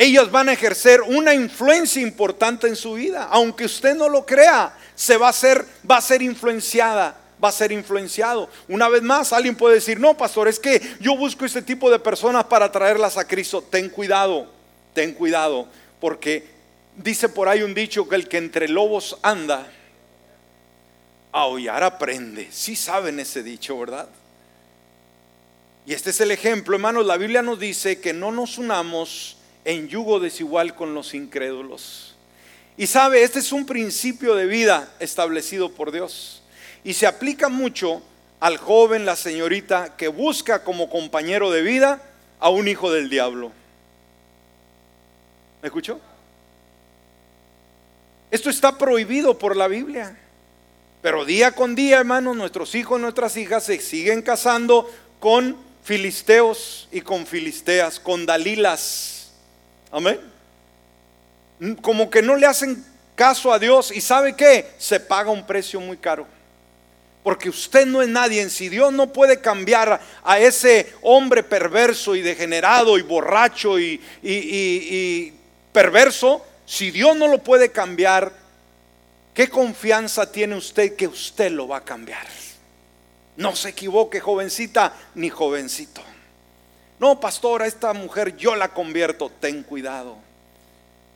Ellas 0.00 0.30
van 0.30 0.48
a 0.48 0.54
ejercer 0.54 1.02
una 1.02 1.34
influencia 1.34 2.00
importante 2.00 2.66
en 2.66 2.74
su 2.74 2.94
vida. 2.94 3.28
Aunque 3.30 3.66
usted 3.66 3.94
no 3.94 4.08
lo 4.08 4.24
crea, 4.24 4.74
se 4.94 5.18
va 5.18 5.28
a 5.28 5.32
ser, 5.32 5.62
va 5.88 5.98
a 5.98 6.00
ser 6.00 6.22
influenciada, 6.22 7.14
va 7.42 7.50
a 7.50 7.52
ser 7.52 7.70
influenciado. 7.70 8.48
Una 8.66 8.88
vez 8.88 9.02
más, 9.02 9.30
alguien 9.34 9.54
puede 9.54 9.74
decir, 9.74 10.00
no, 10.00 10.16
pastor, 10.16 10.48
es 10.48 10.58
que 10.58 10.80
yo 11.00 11.18
busco 11.18 11.44
este 11.44 11.60
tipo 11.60 11.90
de 11.90 11.98
personas 11.98 12.44
para 12.44 12.72
traerlas 12.72 13.18
a 13.18 13.26
Cristo. 13.26 13.62
Ten 13.62 13.90
cuidado, 13.90 14.50
ten 14.94 15.12
cuidado, 15.12 15.68
porque 16.00 16.48
dice 16.96 17.28
por 17.28 17.50
ahí 17.50 17.62
un 17.62 17.74
dicho 17.74 18.08
que 18.08 18.16
el 18.16 18.26
que 18.26 18.38
entre 18.38 18.68
lobos 18.68 19.18
anda, 19.20 19.70
aullar 21.30 21.82
aprende. 21.82 22.48
Sí 22.50 22.74
saben 22.74 23.20
ese 23.20 23.42
dicho, 23.42 23.78
¿verdad? 23.78 24.08
Y 25.84 25.92
este 25.92 26.08
es 26.08 26.22
el 26.22 26.30
ejemplo, 26.30 26.74
hermanos. 26.76 27.04
La 27.04 27.18
Biblia 27.18 27.42
nos 27.42 27.60
dice 27.60 28.00
que 28.00 28.14
no 28.14 28.32
nos 28.32 28.56
unamos 28.56 29.36
en 29.64 29.88
yugo 29.88 30.20
desigual 30.20 30.74
con 30.74 30.94
los 30.94 31.14
incrédulos. 31.14 32.14
Y 32.76 32.86
sabe, 32.86 33.22
este 33.22 33.40
es 33.40 33.52
un 33.52 33.66
principio 33.66 34.34
de 34.34 34.46
vida 34.46 34.90
establecido 35.00 35.70
por 35.70 35.92
Dios. 35.92 36.42
Y 36.82 36.94
se 36.94 37.06
aplica 37.06 37.48
mucho 37.48 38.02
al 38.40 38.56
joven, 38.56 39.04
la 39.04 39.16
señorita, 39.16 39.96
que 39.96 40.08
busca 40.08 40.64
como 40.64 40.88
compañero 40.88 41.50
de 41.50 41.62
vida 41.62 42.02
a 42.38 42.48
un 42.48 42.68
hijo 42.68 42.90
del 42.90 43.10
diablo. 43.10 43.52
¿Me 45.60 45.66
escuchó? 45.66 46.00
Esto 48.30 48.48
está 48.48 48.78
prohibido 48.78 49.38
por 49.38 49.56
la 49.56 49.68
Biblia. 49.68 50.16
Pero 51.02 51.24
día 51.24 51.52
con 51.52 51.74
día, 51.74 51.98
hermanos, 51.98 52.36
nuestros 52.36 52.74
hijos, 52.74 53.00
nuestras 53.00 53.36
hijas 53.36 53.64
se 53.64 53.78
siguen 53.80 54.22
casando 54.22 54.90
con 55.18 55.56
filisteos 55.82 56.88
y 56.92 57.02
con 57.02 57.26
filisteas, 57.26 58.00
con 58.00 58.24
dalilas 58.24 59.19
Amén. 59.92 60.20
como 61.82 62.08
que 62.08 62.22
no 62.22 62.36
le 62.36 62.46
hacen 62.46 62.84
caso 63.14 63.52
a 63.52 63.58
Dios 63.58 63.92
y 63.94 64.00
sabe 64.00 64.34
que 64.34 64.66
se 64.78 64.98
paga 64.98 65.30
un 65.30 65.46
precio 65.46 65.80
muy 65.80 65.96
caro. 65.96 66.26
Porque 67.22 67.50
usted 67.50 67.84
no 67.84 68.00
es 68.00 68.08
nadie. 68.08 68.48
Si 68.48 68.70
Dios 68.70 68.92
no 68.94 69.12
puede 69.12 69.40
cambiar 69.40 70.00
a 70.24 70.38
ese 70.38 70.94
hombre 71.02 71.42
perverso 71.42 72.14
y 72.14 72.22
degenerado 72.22 72.96
y 72.96 73.02
borracho 73.02 73.78
y, 73.78 74.00
y 74.22 75.34
perverso, 75.72 76.42
si 76.64 76.90
Dios 76.90 77.16
no 77.16 77.28
lo 77.28 77.42
puede 77.42 77.72
cambiar, 77.72 78.32
¿qué 79.34 79.50
confianza 79.50 80.32
tiene 80.32 80.56
usted 80.56 80.96
que 80.96 81.08
usted 81.08 81.50
lo 81.50 81.68
va 81.68 81.78
a 81.78 81.84
cambiar? 81.84 82.26
No 83.36 83.54
se 83.54 83.70
equivoque, 83.70 84.20
jovencita 84.20 84.94
ni 85.14 85.28
jovencito. 85.28 86.02
No, 87.00 87.18
pastora, 87.18 87.66
esta 87.66 87.92
mujer 87.92 88.36
yo 88.36 88.54
la 88.54 88.68
convierto. 88.68 89.32
Ten 89.40 89.64
cuidado 89.64 90.30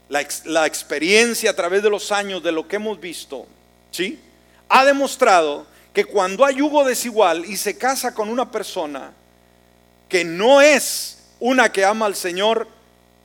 la, 0.09 0.67
experiencia 0.67 1.51
a 1.51 1.55
través 1.55 1.83
de 1.83 1.91
los 1.91 2.13
años 2.13 2.43
de 2.43 2.53
lo 2.53 2.69
que 2.69 2.77
hemos 2.77 3.01
visto, 3.01 3.47
¿sí? 3.91 4.21
Ha 4.69 4.85
demostrado 4.85 5.67
que 5.93 6.05
cuando 6.05 6.45
hay 6.45 6.57
yugo 6.57 6.85
desigual 6.85 7.45
y 7.45 7.57
se 7.57 7.79
casa 7.79 8.15
con 8.15 8.29
una 8.29 8.51
persona 8.51 9.13
que 10.09 10.25
no 10.25 10.61
es 10.61 11.19
una 11.41 11.71
que 11.71 11.85
ama 11.85 12.07
al 12.07 12.15
Señor, 12.15 12.69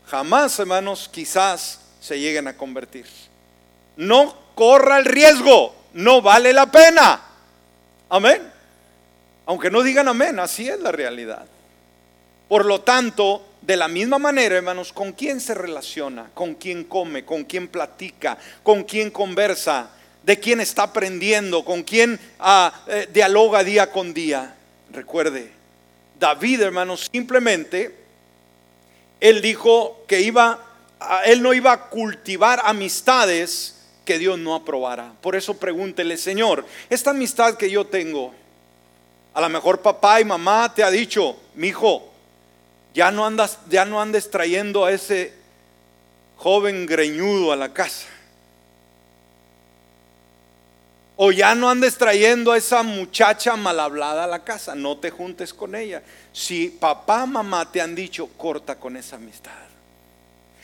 jamás, 0.05 0.57
hermanos, 0.59 1.09
quizás 1.11 1.79
se 1.99 2.19
lleguen 2.19 2.47
a 2.47 2.57
convertir. 2.57 3.05
No 3.97 4.35
corra 4.55 4.97
el 4.99 5.05
riesgo, 5.05 5.75
no 5.93 6.21
vale 6.21 6.53
la 6.53 6.71
pena. 6.71 7.21
Amén. 8.09 8.51
Aunque 9.45 9.71
no 9.71 9.81
digan 9.81 10.07
amén, 10.07 10.39
así 10.39 10.69
es 10.69 10.79
la 10.79 10.91
realidad. 10.91 11.45
Por 12.49 12.65
lo 12.65 12.81
tanto, 12.81 13.45
de 13.61 13.77
la 13.77 13.87
misma 13.87 14.17
manera, 14.17 14.55
hermanos, 14.55 14.91
con 14.91 15.13
quién 15.13 15.39
se 15.39 15.53
relaciona, 15.53 16.31
con 16.33 16.55
quién 16.55 16.83
come, 16.83 17.23
con 17.23 17.43
quién 17.43 17.67
platica, 17.67 18.39
con 18.63 18.83
quién 18.83 19.11
conversa, 19.11 19.91
de 20.23 20.39
quién 20.39 20.59
está 20.59 20.83
aprendiendo, 20.83 21.63
con 21.63 21.83
quién 21.83 22.19
ah, 22.39 22.73
eh, 22.87 23.07
dialoga 23.13 23.63
día 23.63 23.91
con 23.91 24.15
día. 24.15 24.55
Recuerde, 24.91 25.51
David, 26.19 26.61
hermanos, 26.61 27.07
simplemente 27.11 27.95
él 29.19 29.41
dijo 29.41 30.03
que 30.07 30.21
iba, 30.21 30.59
él 31.25 31.43
no 31.43 31.53
iba 31.53 31.71
a 31.71 31.89
cultivar 31.89 32.61
amistades 32.65 33.75
que 34.05 34.17
Dios 34.17 34.39
no 34.39 34.55
aprobara. 34.55 35.13
Por 35.21 35.35
eso 35.35 35.57
pregúntele, 35.57 36.17
Señor, 36.17 36.65
esta 36.89 37.11
amistad 37.11 37.57
que 37.57 37.69
yo 37.69 37.85
tengo, 37.85 38.33
a 39.35 39.41
lo 39.41 39.49
mejor 39.49 39.81
papá 39.81 40.19
y 40.19 40.25
mamá 40.25 40.73
te 40.73 40.83
ha 40.83 40.89
dicho, 40.89 41.37
mi 41.53 41.67
hijo, 41.67 42.08
ya 42.93 43.11
no 43.11 43.25
andas, 43.25 43.59
ya 43.69 43.85
no 43.85 44.01
andes 44.01 44.29
trayendo 44.29 44.85
a 44.85 44.91
ese 44.91 45.33
joven 46.37 46.85
greñudo 46.85 47.51
a 47.51 47.55
la 47.55 47.73
casa. 47.73 48.07
O 51.21 51.33
ya 51.33 51.53
no 51.53 51.69
andes 51.69 51.97
trayendo 51.97 52.53
a 52.53 52.57
esa 52.57 52.81
muchacha 52.81 53.57
mal 53.57 53.79
hablada 53.81 54.23
a 54.23 54.27
la 54.27 54.45
casa, 54.45 54.73
no 54.73 54.97
te 54.97 55.11
juntes 55.11 55.53
con 55.53 55.75
ella. 55.75 56.01
Si 56.31 56.69
papá, 56.69 57.25
mamá 57.25 57.69
te 57.69 57.81
han 57.81 57.93
dicho, 57.93 58.27
corta 58.37 58.75
con 58.75 58.95
esa 58.95 59.17
amistad. 59.17 59.51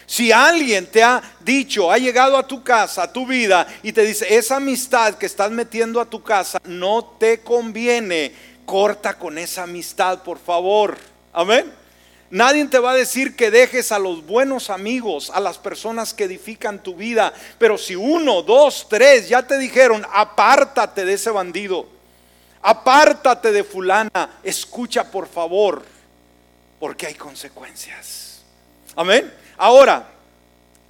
Si 0.05 0.32
alguien 0.32 0.86
te 0.86 1.03
ha 1.03 1.21
dicho, 1.41 1.91
ha 1.91 1.97
llegado 1.97 2.38
a 2.38 2.47
tu 2.47 2.63
casa, 2.63 3.03
a 3.03 3.11
tu 3.11 3.26
vida, 3.26 3.67
y 3.84 3.91
te 3.91 4.03
dice, 4.03 4.34
esa 4.34 4.57
amistad 4.57 5.15
que 5.15 5.26
estás 5.26 5.51
metiendo 5.51 5.99
a 5.99 6.05
tu 6.05 6.23
casa 6.23 6.59
no 6.63 7.03
te 7.19 7.41
conviene, 7.41 8.32
corta 8.65 9.15
con 9.15 9.38
esa 9.38 9.63
amistad, 9.63 10.23
por 10.23 10.39
favor. 10.39 10.97
Amén. 11.34 11.84
Nadie 12.32 12.65
te 12.65 12.80
va 12.80 12.91
a 12.91 12.95
decir 12.95 13.36
que 13.36 13.51
dejes 13.51 13.91
a 13.91 13.99
los 13.99 14.26
buenos 14.26 14.69
amigos, 14.69 15.30
a 15.30 15.39
las 15.39 15.59
personas 15.59 16.13
que 16.13 16.23
edifican 16.23 16.82
tu 16.82 16.95
vida. 16.95 17.32
Pero 17.59 17.78
si 17.78 17.95
uno, 17.95 18.41
dos, 18.41 18.88
tres 18.89 19.30
ya 19.30 19.45
te 19.45 19.57
dijeron, 19.59 20.05
apártate 20.11 21.05
de 21.05 21.13
ese 21.13 21.30
bandido, 21.30 21.88
apártate 22.61 23.51
de 23.51 23.63
fulana, 23.63 24.39
escucha 24.43 25.11
por 25.11 25.28
favor, 25.28 25.84
porque 26.80 27.05
hay 27.05 27.13
consecuencias. 27.13 28.41
Amén. 28.95 29.32
Ahora, 29.55 30.07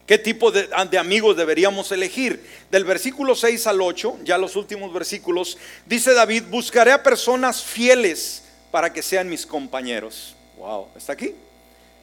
¿qué 0.07 0.17
tipo 0.17 0.51
de, 0.51 0.69
amigos 0.97 1.35
deberíamos 1.35 1.91
elegir? 1.91 2.49
Del 2.71 2.85
versículo 2.85 3.35
6 3.35 3.67
al 3.67 3.81
8, 3.81 4.19
ya 4.23 4.37
los 4.37 4.55
últimos 4.55 4.93
versículos, 4.93 5.57
dice 5.85 6.13
David, 6.13 6.45
buscaré 6.49 6.93
a 6.93 7.03
personas 7.03 7.61
fieles 7.61 8.43
para 8.71 8.93
que 8.93 9.03
sean 9.03 9.27
mis 9.27 9.45
compañeros. 9.45 10.34
Wow, 10.65 10.87
¿está 10.95 11.13
aquí? 11.13 11.35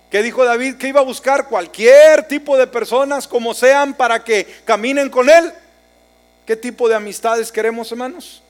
¿Qué 0.09 0.23
dijo 0.23 0.45
David? 0.45 0.77
Que 0.77 0.87
iba 0.87 1.01
a 1.01 1.05
buscar 1.05 1.49
cualquier 1.49 2.29
tipo 2.29 2.57
de 2.57 2.69
personas 2.69 3.27
como 3.27 3.55
sean 3.55 3.93
para 3.93 4.23
que 4.23 4.47
caminen 4.65 5.11
con 5.11 5.29
él. 5.29 5.53
¿Qué 6.47 6.55
tipo 6.55 6.89
de 6.89 6.95
amistades 6.95 7.51
queremos, 7.51 7.91
hermanos? 7.91 8.41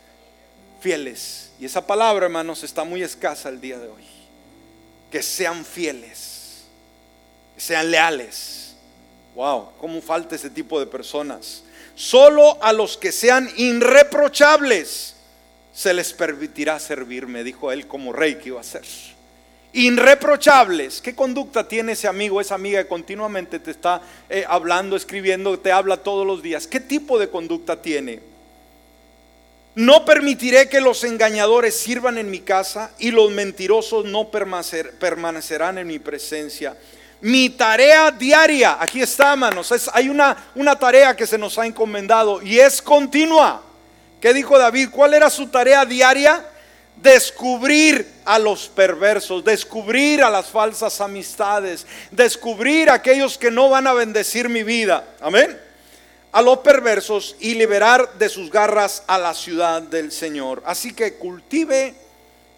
Fieles. 0.83 1.53
Y 1.59 1.65
esa 1.65 1.87
palabra, 1.87 2.27
hermanos, 2.27 2.63
está 2.63 2.85
muy 2.85 3.03
escasa 3.03 3.49
el 3.49 3.59
día 3.59 3.79
de 3.79 3.89
hoy. 3.89 4.05
Que 5.11 5.23
sean 5.23 5.65
fieles, 5.65 6.65
que 7.55 7.63
sean 7.63 7.91
leales. 7.91 8.75
Wow, 9.35 9.71
¿cómo 9.79 10.03
falta 10.03 10.37
ese 10.37 10.51
tipo 10.51 10.79
de 10.79 10.85
personas? 10.85 11.65
Solo 11.95 12.63
a 12.63 12.75
los 12.75 12.99
que 12.99 13.13
sean 13.13 13.49
irreprochables 13.57 15.15
se 15.73 15.95
les 15.95 16.13
permitirá 16.13 16.79
servirme, 16.79 17.43
dijo 17.45 17.73
él 17.73 17.87
como 17.87 18.13
rey 18.13 18.35
que 18.35 18.51
iba 18.51 18.61
a 18.61 18.65
ser 18.65 18.85
irreprochables. 19.73 21.01
¿Qué 21.01 21.15
conducta 21.15 21.67
tiene 21.67 21.93
ese 21.93 22.09
amigo, 22.09 22.41
esa 22.41 22.55
amiga 22.55 22.83
que 22.83 22.89
continuamente 22.89 23.59
te 23.59 23.71
está 23.71 24.03
eh, 24.29 24.45
hablando, 24.47 24.97
escribiendo, 24.97 25.59
te 25.59 25.73
habla 25.73 25.99
todos 25.99 26.27
los 26.27 26.43
días? 26.43 26.67
¿Qué 26.67 26.81
tipo 26.81 27.19
de 27.19 27.31
conducta 27.31 27.81
tiene? 27.81 28.21
No 29.75 30.05
permitiré 30.05 30.69
que 30.69 30.83
los 30.83 31.03
engañadores 31.03 31.75
sirvan 31.79 32.19
en 32.19 32.31
mi 32.31 32.41
casa 32.41 32.91
y 32.99 33.11
los 33.11 33.31
mentirosos 33.31 34.05
no 34.05 34.31
permanecerán 34.31 35.79
en 35.79 35.87
mi 35.87 35.99
presencia. 35.99 36.77
Mi 37.23 37.49
tarea 37.49 38.11
diaria, 38.11 38.77
aquí 38.79 39.01
está, 39.01 39.35
manos, 39.37 39.73
hay 39.95 40.09
una, 40.09 40.51
una 40.57 40.79
tarea 40.79 41.17
que 41.17 41.27
se 41.27 41.39
nos 41.39 41.57
ha 41.59 41.65
encomendado 41.65 42.43
y 42.43 42.59
es 42.59 42.83
continua. 42.83 43.63
¿Qué 44.21 44.35
dijo 44.35 44.59
David? 44.59 44.91
¿Cuál 44.91 45.15
era 45.15 45.31
su 45.31 45.47
tarea 45.47 45.87
diaria? 45.87 46.45
Descubrir 46.97 48.07
a 48.25 48.39
los 48.39 48.69
perversos, 48.69 49.45
descubrir 49.45 50.23
a 50.23 50.31
las 50.31 50.47
falsas 50.47 51.01
amistades, 51.01 51.87
descubrir 52.11 52.91
a 52.91 52.95
aquellos 52.95 53.39
que 53.39 53.51
no 53.51 53.71
van 53.71 53.87
a 53.87 53.93
bendecir 53.93 54.49
mi 54.49 54.63
vida. 54.63 55.05
Amén. 55.21 55.59
A 56.33 56.41
los 56.41 56.59
perversos 56.59 57.37
y 57.41 57.55
liberar 57.55 58.15
de 58.19 58.29
sus 58.29 58.51
garras 58.51 59.03
a 59.07 59.19
la 59.19 59.35
ciudad 59.35 59.83
del 59.83 60.13
Señor. 60.13 60.63
Así 60.65 60.95
que 60.95 61.15
cultive 61.15 61.95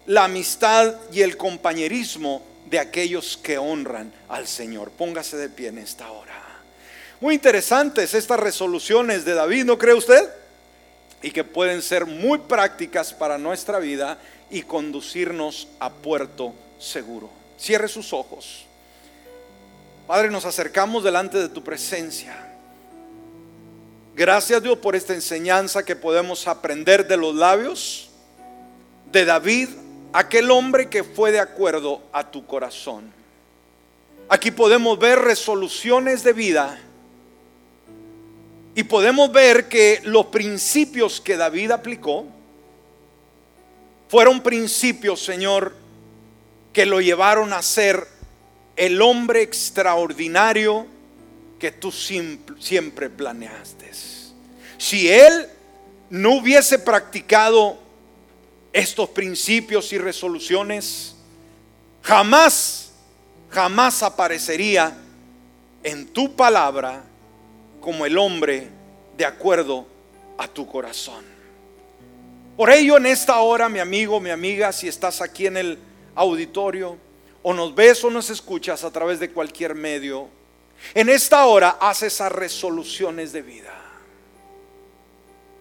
la 0.05 0.25
amistad 0.25 0.95
y 1.11 1.21
el 1.21 1.35
compañerismo 1.35 2.41
de 2.69 2.79
aquellos 2.79 3.37
que 3.37 3.57
honran 3.57 4.13
al 4.29 4.47
Señor. 4.47 4.91
Póngase 4.91 5.37
de 5.37 5.49
pie 5.49 5.69
en 5.69 5.79
esta 5.79 6.09
hora. 6.11 6.33
Muy 7.19 7.35
interesantes 7.35 8.13
estas 8.13 8.39
resoluciones 8.39 9.25
de 9.25 9.33
David, 9.33 9.65
¿no 9.65 9.77
cree 9.77 9.93
usted? 9.93 10.29
Y 11.21 11.31
que 11.31 11.43
pueden 11.43 11.81
ser 11.81 12.05
muy 12.05 12.39
prácticas 12.39 13.13
para 13.13 13.37
nuestra 13.37 13.79
vida 13.79 14.19
y 14.49 14.61
conducirnos 14.61 15.67
a 15.79 15.89
puerto 15.89 16.53
seguro. 16.79 17.29
Cierre 17.57 17.87
sus 17.87 18.13
ojos. 18.13 18.65
Padre, 20.07 20.29
nos 20.29 20.45
acercamos 20.45 21.03
delante 21.03 21.37
de 21.37 21.49
tu 21.49 21.63
presencia. 21.63 22.35
Gracias 24.15 24.61
Dios 24.61 24.77
por 24.77 24.95
esta 24.95 25.13
enseñanza 25.13 25.83
que 25.83 25.95
podemos 25.95 26.47
aprender 26.47 27.07
de 27.07 27.17
los 27.17 27.35
labios 27.35 28.09
de 29.11 29.25
David, 29.25 29.69
aquel 30.13 30.51
hombre 30.51 30.89
que 30.89 31.03
fue 31.03 31.31
de 31.31 31.39
acuerdo 31.39 32.01
a 32.13 32.29
tu 32.29 32.45
corazón. 32.45 33.11
Aquí 34.29 34.51
podemos 34.51 34.97
ver 34.97 35.19
resoluciones 35.19 36.23
de 36.23 36.33
vida 36.33 36.79
y 38.75 38.83
podemos 38.83 39.31
ver 39.31 39.69
que 39.69 40.01
los 40.03 40.25
principios 40.27 41.21
que 41.21 41.37
David 41.37 41.71
aplicó 41.71 42.25
fueron 44.09 44.41
principios, 44.43 45.23
Señor, 45.23 45.73
que 46.73 46.85
lo 46.85 46.99
llevaron 46.99 47.53
a 47.53 47.61
ser 47.61 48.05
el 48.75 49.01
hombre 49.01 49.41
extraordinario 49.41 50.87
que 51.57 51.71
tú 51.71 51.89
siempre 51.89 53.09
planeaste. 53.09 53.91
Si 54.77 55.09
él 55.09 55.47
no 56.09 56.33
hubiese 56.33 56.77
practicado 56.77 57.77
estos 58.73 59.07
principios 59.09 59.93
y 59.93 59.97
resoluciones, 59.97 61.15
jamás, 62.01 62.91
jamás 63.49 64.03
aparecería 64.03 64.97
en 65.81 66.07
tu 66.07 66.35
palabra 66.35 67.05
como 67.85 68.03
el 68.07 68.17
hombre 68.17 68.67
de 69.15 69.25
acuerdo 69.25 69.85
a 70.39 70.47
tu 70.47 70.65
corazón. 70.65 71.23
Por 72.57 72.71
ello, 72.71 72.97
en 72.97 73.05
esta 73.05 73.37
hora, 73.41 73.69
mi 73.69 73.77
amigo, 73.77 74.19
mi 74.19 74.31
amiga, 74.31 74.71
si 74.71 74.87
estás 74.87 75.21
aquí 75.21 75.45
en 75.45 75.55
el 75.55 75.77
auditorio, 76.15 76.97
o 77.43 77.53
nos 77.53 77.75
ves 77.75 78.03
o 78.03 78.09
nos 78.09 78.31
escuchas 78.31 78.83
a 78.83 78.91
través 78.91 79.19
de 79.19 79.29
cualquier 79.29 79.75
medio, 79.75 80.27
En 80.93 81.09
esta 81.09 81.45
hora 81.45 81.77
haz 81.79 82.03
esas 82.03 82.31
resoluciones 82.31 83.31
de 83.31 83.41
vida. 83.41 83.73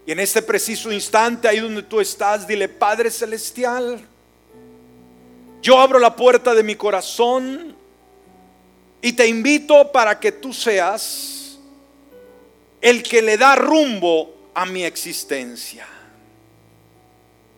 Y 0.07 0.13
en 0.13 0.19
este 0.19 0.43
preciso 0.43 0.91
instante, 0.91 1.47
ahí 1.47 1.61
donde 1.61 1.83
tú 1.83 2.01
estás, 2.01 2.47
dile, 2.47 2.69
Padre 2.69 3.11
Celestial, 3.11 4.01
yo 5.63 5.79
abro 5.79 5.99
la 5.99 6.17
puerta 6.17 6.55
de 6.55 6.63
mi 6.63 6.75
corazón 6.75 7.77
y 9.01 9.13
te 9.13 9.29
invito 9.29 9.93
para 9.93 10.19
que 10.19 10.33
tú 10.33 10.53
seas 10.53 11.44
el 12.85 13.03
que 13.03 13.23
le 13.23 13.39
da 13.39 13.57
rumbo 13.57 14.51
a 14.53 14.67
mi 14.67 14.85
existencia. 14.85 15.87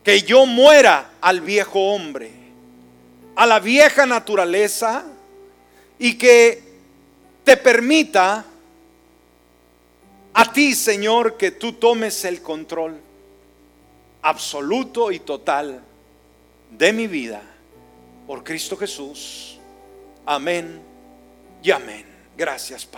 Que 0.04 0.22
yo 0.22 0.46
muera 0.46 1.14
al 1.20 1.40
viejo 1.40 1.80
hombre, 1.92 2.30
a 3.34 3.44
la 3.44 3.58
vieja 3.58 4.06
naturaleza 4.06 5.04
y 5.98 6.16
que 6.16 6.62
te 7.42 7.56
permita 7.56 8.44
a 10.32 10.52
ti, 10.52 10.76
Señor, 10.76 11.36
que 11.36 11.50
tú 11.50 11.72
tomes 11.72 12.24
el 12.24 12.40
control 12.40 13.00
absoluto 14.22 15.10
y 15.10 15.18
total 15.18 15.82
de 16.70 16.92
mi 16.92 17.08
vida 17.08 17.42
por 18.28 18.44
Cristo 18.44 18.76
Jesús. 18.76 19.58
Amén 20.24 20.80
y 21.64 21.72
amén. 21.72 22.06
Gracias, 22.36 22.86
Padre. 22.86 22.96